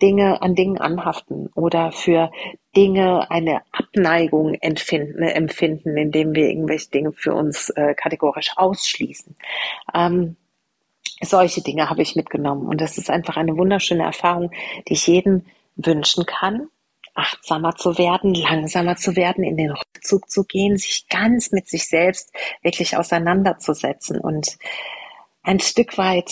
Dinge 0.01 0.41
an 0.41 0.55
Dingen 0.55 0.77
anhaften 0.77 1.47
oder 1.55 1.91
für 1.91 2.31
Dinge 2.75 3.29
eine 3.29 3.61
Abneigung 3.71 4.53
empfinden, 4.55 5.23
empfinden 5.23 5.97
indem 5.97 6.33
wir 6.33 6.49
irgendwelche 6.49 6.89
Dinge 6.89 7.11
für 7.13 7.33
uns 7.33 7.69
äh, 7.71 7.93
kategorisch 7.95 8.51
ausschließen. 8.55 9.35
Ähm, 9.93 10.37
solche 11.21 11.61
Dinge 11.61 11.89
habe 11.89 12.01
ich 12.01 12.15
mitgenommen 12.15 12.67
und 12.67 12.79
das 12.79 12.97
ist 12.97 13.09
einfach 13.09 13.37
eine 13.37 13.57
wunderschöne 13.57 14.03
Erfahrung, 14.03 14.51
die 14.87 14.93
ich 14.93 15.07
jedem 15.07 15.45
wünschen 15.75 16.25
kann. 16.25 16.69
achtsamer 17.15 17.75
zu 17.75 17.97
werden, 17.97 18.33
langsamer 18.33 18.95
zu 18.95 19.17
werden, 19.17 19.43
in 19.43 19.57
den 19.57 19.71
Rückzug 19.71 20.29
zu 20.29 20.45
gehen, 20.45 20.77
sich 20.77 21.07
ganz 21.09 21.51
mit 21.51 21.67
sich 21.67 21.85
selbst 21.87 22.31
wirklich 22.61 22.95
auseinanderzusetzen 22.95 24.19
und 24.19 24.57
ein 25.43 25.59
Stück 25.59 25.97
weit 25.97 26.31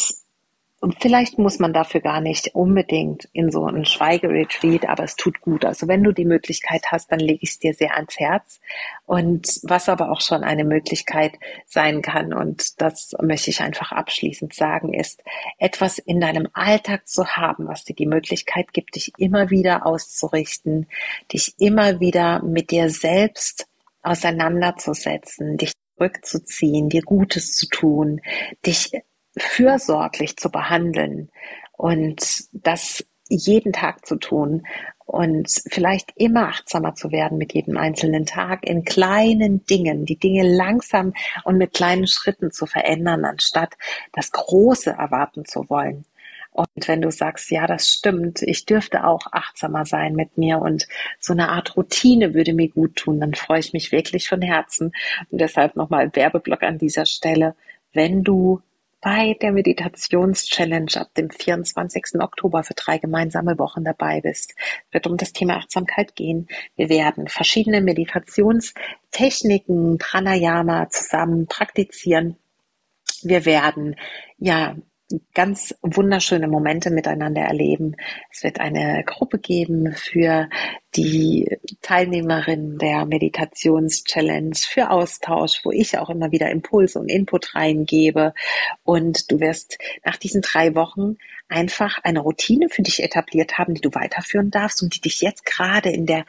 und 0.80 0.96
vielleicht 1.02 1.40
muss 1.40 1.58
man 1.58 1.74
dafür 1.74 2.02
gar 2.02 2.22
nicht 2.22 2.54
unbedingt 2.54 3.28
in 3.34 3.50
so 3.50 3.66
einen 3.66 3.86
Schweigeretreat, 3.86 4.88
aber 4.88 5.06
es 5.06 5.16
tut 5.16 5.42
gut. 5.42 5.66
Also 5.66 5.88
wenn 5.88 6.04
du 6.04 6.12
die 6.12 6.26
Möglichkeit 6.26 6.92
hast, 6.92 7.12
dann 7.12 7.20
lege 7.20 7.40
ich 7.42 7.52
es 7.52 7.60
dir 7.60 7.74
sehr 7.74 7.96
ans 7.96 8.20
Herz. 8.20 8.60
Und 9.08 9.60
was 9.64 9.90
aber 9.90 10.12
auch 10.12 10.22
schon 10.22 10.44
eine 10.44 10.64
Möglichkeit 10.64 11.34
sein 11.66 12.04
kann, 12.04 12.32
und 12.32 12.80
das 12.80 13.16
möchte 13.20 13.50
ich 13.50 13.62
einfach 13.62 13.92
abschließend 13.92 14.54
sagen, 14.54 14.94
ist, 14.94 15.24
etwas 15.58 15.98
in 15.98 16.22
deinem 16.22 16.48
Alltag 16.54 17.08
zu 17.08 17.26
haben, 17.26 17.68
was 17.68 17.84
dir 17.84 17.96
die 17.96 18.06
Möglichkeit 18.06 18.72
gibt, 18.72 18.96
dich 18.96 19.14
immer 19.18 19.50
wieder 19.50 19.84
auszurichten, 19.88 20.86
dich 21.34 21.56
immer 21.58 22.00
wieder 22.00 22.44
mit 22.44 22.70
dir 22.70 22.92
selbst 22.92 23.66
auseinanderzusetzen, 24.04 25.58
dich 25.58 25.74
zurückzuziehen, 25.98 26.90
dir 26.90 27.02
Gutes 27.02 27.54
zu 27.54 27.68
tun, 27.68 28.22
dich 28.64 28.92
fürsorglich 29.38 30.38
zu 30.38 30.50
behandeln 30.50 31.30
und 31.74 32.46
das 32.52 33.06
jeden 33.30 33.74
Tag 33.74 34.06
zu 34.06 34.16
tun 34.16 34.64
und 35.08 35.50
vielleicht 35.70 36.12
immer 36.16 36.50
achtsamer 36.50 36.94
zu 36.96 37.12
werden 37.12 37.38
mit 37.38 37.54
jedem 37.54 37.78
einzelnen 37.78 38.26
Tag 38.26 38.66
in 38.66 38.84
kleinen 38.84 39.66
Dingen, 39.66 40.06
die 40.06 40.18
Dinge 40.18 40.44
langsam 40.44 41.14
und 41.46 41.58
mit 41.58 41.74
kleinen 41.74 42.08
Schritten 42.08 42.52
zu 42.52 42.66
verändern, 42.66 43.24
anstatt 43.24 43.76
das 44.12 44.32
Große 44.32 44.92
erwarten 44.92 45.46
zu 45.46 45.70
wollen. 45.70 46.06
Und 46.52 46.88
wenn 46.88 47.02
du 47.02 47.12
sagst, 47.12 47.52
ja, 47.52 47.68
das 47.68 47.88
stimmt, 47.88 48.42
ich 48.42 48.66
dürfte 48.66 49.06
auch 49.06 49.28
achtsamer 49.32 49.86
sein 49.86 50.14
mit 50.14 50.38
mir 50.38 50.58
und 50.58 50.88
so 51.20 51.34
eine 51.34 51.50
Art 51.50 51.78
Routine 51.78 52.34
würde 52.34 52.54
mir 52.54 52.70
gut 52.70 52.96
tun, 52.96 53.20
dann 53.20 53.36
freue 53.36 53.60
ich 53.60 53.74
mich 53.74 53.92
wirklich 53.92 54.28
von 54.28 54.42
Herzen. 54.42 54.92
Und 55.30 55.40
deshalb 55.40 55.76
nochmal 55.76 56.10
Werbeblock 56.14 56.64
an 56.64 56.80
dieser 56.80 57.06
Stelle. 57.06 57.56
Wenn 57.94 58.24
du 58.24 58.62
bei 59.08 59.38
der 59.42 59.52
Meditations-Challenge 59.54 60.92
ab 60.96 61.14
dem 61.16 61.30
24. 61.30 62.20
Oktober 62.20 62.64
für 62.64 62.74
drei 62.74 62.98
gemeinsame 62.98 63.58
Wochen 63.58 63.86
dabei 63.86 64.20
bist. 64.20 64.54
Wird 64.92 65.08
um 65.08 65.16
das 65.16 65.32
Thema 65.32 65.56
Achtsamkeit 65.56 66.18
gehen. 66.18 66.50
Wir 66.76 66.90
werden 66.90 67.30
verschiedene 67.30 67.80
Meditationstechniken, 67.80 69.98
Pranayama 69.98 70.90
zusammen 70.90 71.48
praktizieren. 71.48 72.36
Wir 73.24 73.46
werden 73.46 73.96
ja 74.40 74.76
ganz 75.34 75.74
wunderschöne 75.82 76.48
Momente 76.48 76.90
miteinander 76.90 77.42
erleben. 77.42 77.96
Es 78.32 78.44
wird 78.44 78.60
eine 78.60 79.04
Gruppe 79.06 79.40
geben 79.40 79.94
für 79.94 80.50
die 80.96 81.58
Teilnehmerin 81.82 82.78
der 82.78 83.06
Meditations-Challenge 83.06 84.56
für 84.56 84.90
Austausch, 84.90 85.62
wo 85.64 85.72
ich 85.72 85.98
auch 85.98 86.10
immer 86.10 86.32
wieder 86.32 86.50
Impulse 86.50 87.00
und 87.00 87.10
Input 87.10 87.56
reingebe. 87.56 88.34
Und 88.84 89.32
du 89.32 89.40
wirst 89.40 89.78
nach 90.04 90.18
diesen 90.18 90.42
drei 90.42 90.76
Wochen 90.76 91.18
einfach 91.50 92.00
eine 92.04 92.20
Routine 92.20 92.70
für 92.70 92.82
dich 92.82 93.02
etabliert 93.02 93.58
haben, 93.58 93.74
die 93.74 93.82
du 93.82 93.94
weiterführen 93.94 94.52
darfst 94.52 94.84
und 94.84 94.96
die 94.96 95.02
dich 95.02 95.22
jetzt 95.22 95.46
gerade 95.46 95.90
in 95.90 96.06
der 96.06 96.26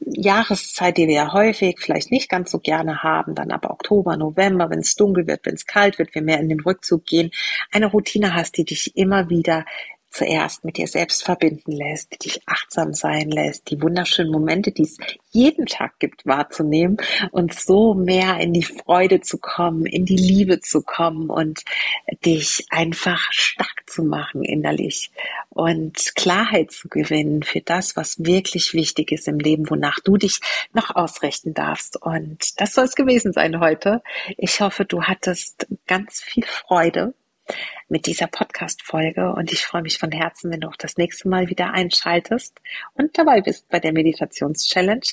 Jahreszeit, 0.00 0.96
die 0.96 1.08
wir 1.08 1.14
ja 1.14 1.32
häufig 1.32 1.78
vielleicht 1.80 2.10
nicht 2.10 2.28
ganz 2.28 2.50
so 2.50 2.58
gerne 2.58 3.02
haben, 3.02 3.34
dann 3.34 3.50
ab 3.50 3.66
Oktober, 3.68 4.16
November, 4.16 4.70
wenn 4.70 4.80
es 4.80 4.94
dunkel 4.94 5.26
wird, 5.26 5.44
wenn 5.44 5.54
es 5.54 5.66
kalt 5.66 5.98
wird, 5.98 6.14
wir 6.14 6.22
mehr 6.22 6.40
in 6.40 6.48
den 6.48 6.60
Rückzug 6.60 7.04
gehen, 7.04 7.30
eine 7.70 7.86
Routine 7.86 8.34
hast, 8.34 8.56
die 8.56 8.64
dich 8.64 8.96
immer 8.96 9.28
wieder 9.28 9.64
zuerst 10.12 10.64
mit 10.64 10.76
dir 10.76 10.86
selbst 10.86 11.24
verbinden 11.24 11.72
lässt, 11.72 12.24
dich 12.24 12.40
achtsam 12.46 12.92
sein 12.92 13.30
lässt, 13.30 13.70
die 13.70 13.80
wunderschönen 13.80 14.30
Momente, 14.30 14.70
die 14.70 14.82
es 14.82 14.98
jeden 15.30 15.66
Tag 15.66 15.98
gibt, 15.98 16.26
wahrzunehmen 16.26 16.98
und 17.30 17.54
so 17.58 17.94
mehr 17.94 18.38
in 18.38 18.52
die 18.52 18.62
Freude 18.62 19.20
zu 19.20 19.38
kommen, 19.38 19.86
in 19.86 20.04
die 20.04 20.16
Liebe 20.16 20.60
zu 20.60 20.82
kommen 20.82 21.30
und 21.30 21.64
dich 22.24 22.66
einfach 22.70 23.32
stark 23.32 23.82
zu 23.86 24.04
machen 24.04 24.44
innerlich 24.44 25.10
und 25.50 26.14
Klarheit 26.14 26.70
zu 26.70 26.88
gewinnen 26.88 27.42
für 27.42 27.60
das, 27.60 27.96
was 27.96 28.24
wirklich 28.24 28.74
wichtig 28.74 29.12
ist 29.12 29.28
im 29.28 29.38
Leben, 29.38 29.68
wonach 29.68 30.00
du 30.00 30.16
dich 30.16 30.40
noch 30.72 30.94
ausrichten 30.94 31.54
darfst. 31.54 32.00
Und 32.00 32.60
das 32.60 32.74
soll 32.74 32.84
es 32.84 32.94
gewesen 32.94 33.32
sein 33.32 33.60
heute. 33.60 34.02
Ich 34.36 34.60
hoffe, 34.60 34.84
du 34.84 35.02
hattest 35.02 35.66
ganz 35.86 36.22
viel 36.22 36.44
Freude 36.44 37.14
mit 37.88 38.06
dieser 38.06 38.26
Podcast-Folge 38.26 39.32
und 39.32 39.52
ich 39.52 39.64
freue 39.64 39.82
mich 39.82 39.98
von 39.98 40.10
Herzen, 40.10 40.50
wenn 40.50 40.60
du 40.60 40.68
auch 40.68 40.76
das 40.76 40.96
nächste 40.96 41.28
Mal 41.28 41.48
wieder 41.48 41.72
einschaltest 41.72 42.60
und 42.94 43.16
dabei 43.18 43.40
bist 43.40 43.68
bei 43.68 43.80
der 43.80 43.92
Meditations-Challenge. 43.92 45.06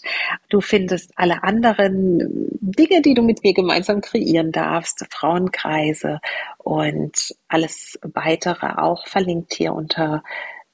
Du 0.49 0.61
findest 0.61 1.11
alle 1.15 1.43
anderen 1.43 2.49
Dinge, 2.61 3.01
die 3.01 3.13
du 3.13 3.21
mit 3.21 3.43
mir 3.43 3.53
gemeinsam 3.53 4.01
kreieren 4.01 4.51
darfst, 4.51 5.05
Frauenkreise 5.09 6.19
und 6.57 7.35
alles 7.47 7.99
weitere 8.01 8.67
auch 8.77 9.07
verlinkt 9.07 9.53
hier 9.53 9.73
unter 9.73 10.23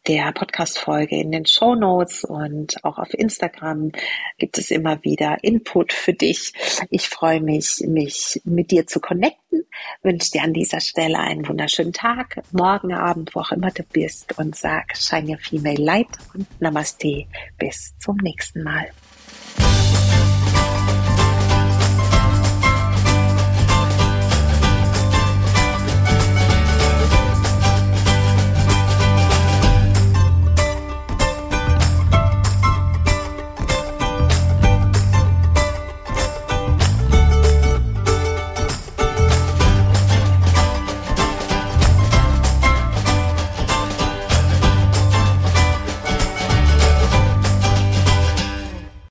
der 0.07 0.31
Podcast-Folge 0.31 1.15
in 1.15 1.31
den 1.31 1.45
Show 1.45 1.75
Notes 1.75 2.23
und 2.23 2.83
auch 2.83 2.97
auf 2.97 3.13
Instagram 3.13 3.91
gibt 4.37 4.57
es 4.57 4.71
immer 4.71 5.03
wieder 5.03 5.37
Input 5.41 5.93
für 5.93 6.13
dich. 6.13 6.53
Ich 6.89 7.09
freue 7.09 7.41
mich, 7.41 7.83
mich 7.87 8.41
mit 8.45 8.71
dir 8.71 8.85
zu 8.85 8.99
connecten, 8.99 9.65
wünsche 10.03 10.31
dir 10.31 10.43
an 10.43 10.53
dieser 10.53 10.79
Stelle 10.79 11.19
einen 11.19 11.47
wunderschönen 11.47 11.93
Tag, 11.93 12.41
morgen 12.51 12.93
Abend, 12.93 13.33
wo 13.35 13.41
auch 13.41 13.51
immer 13.51 13.71
du 13.71 13.83
bist 13.83 14.37
und 14.37 14.55
sag 14.55 14.95
Shine 14.95 15.31
Your 15.31 15.39
Female 15.39 15.83
Light 15.83 16.07
und 16.33 16.47
Namaste. 16.61 17.25
Bis 17.57 17.97
zum 17.97 18.17
nächsten 18.17 18.63
Mal. 18.63 18.89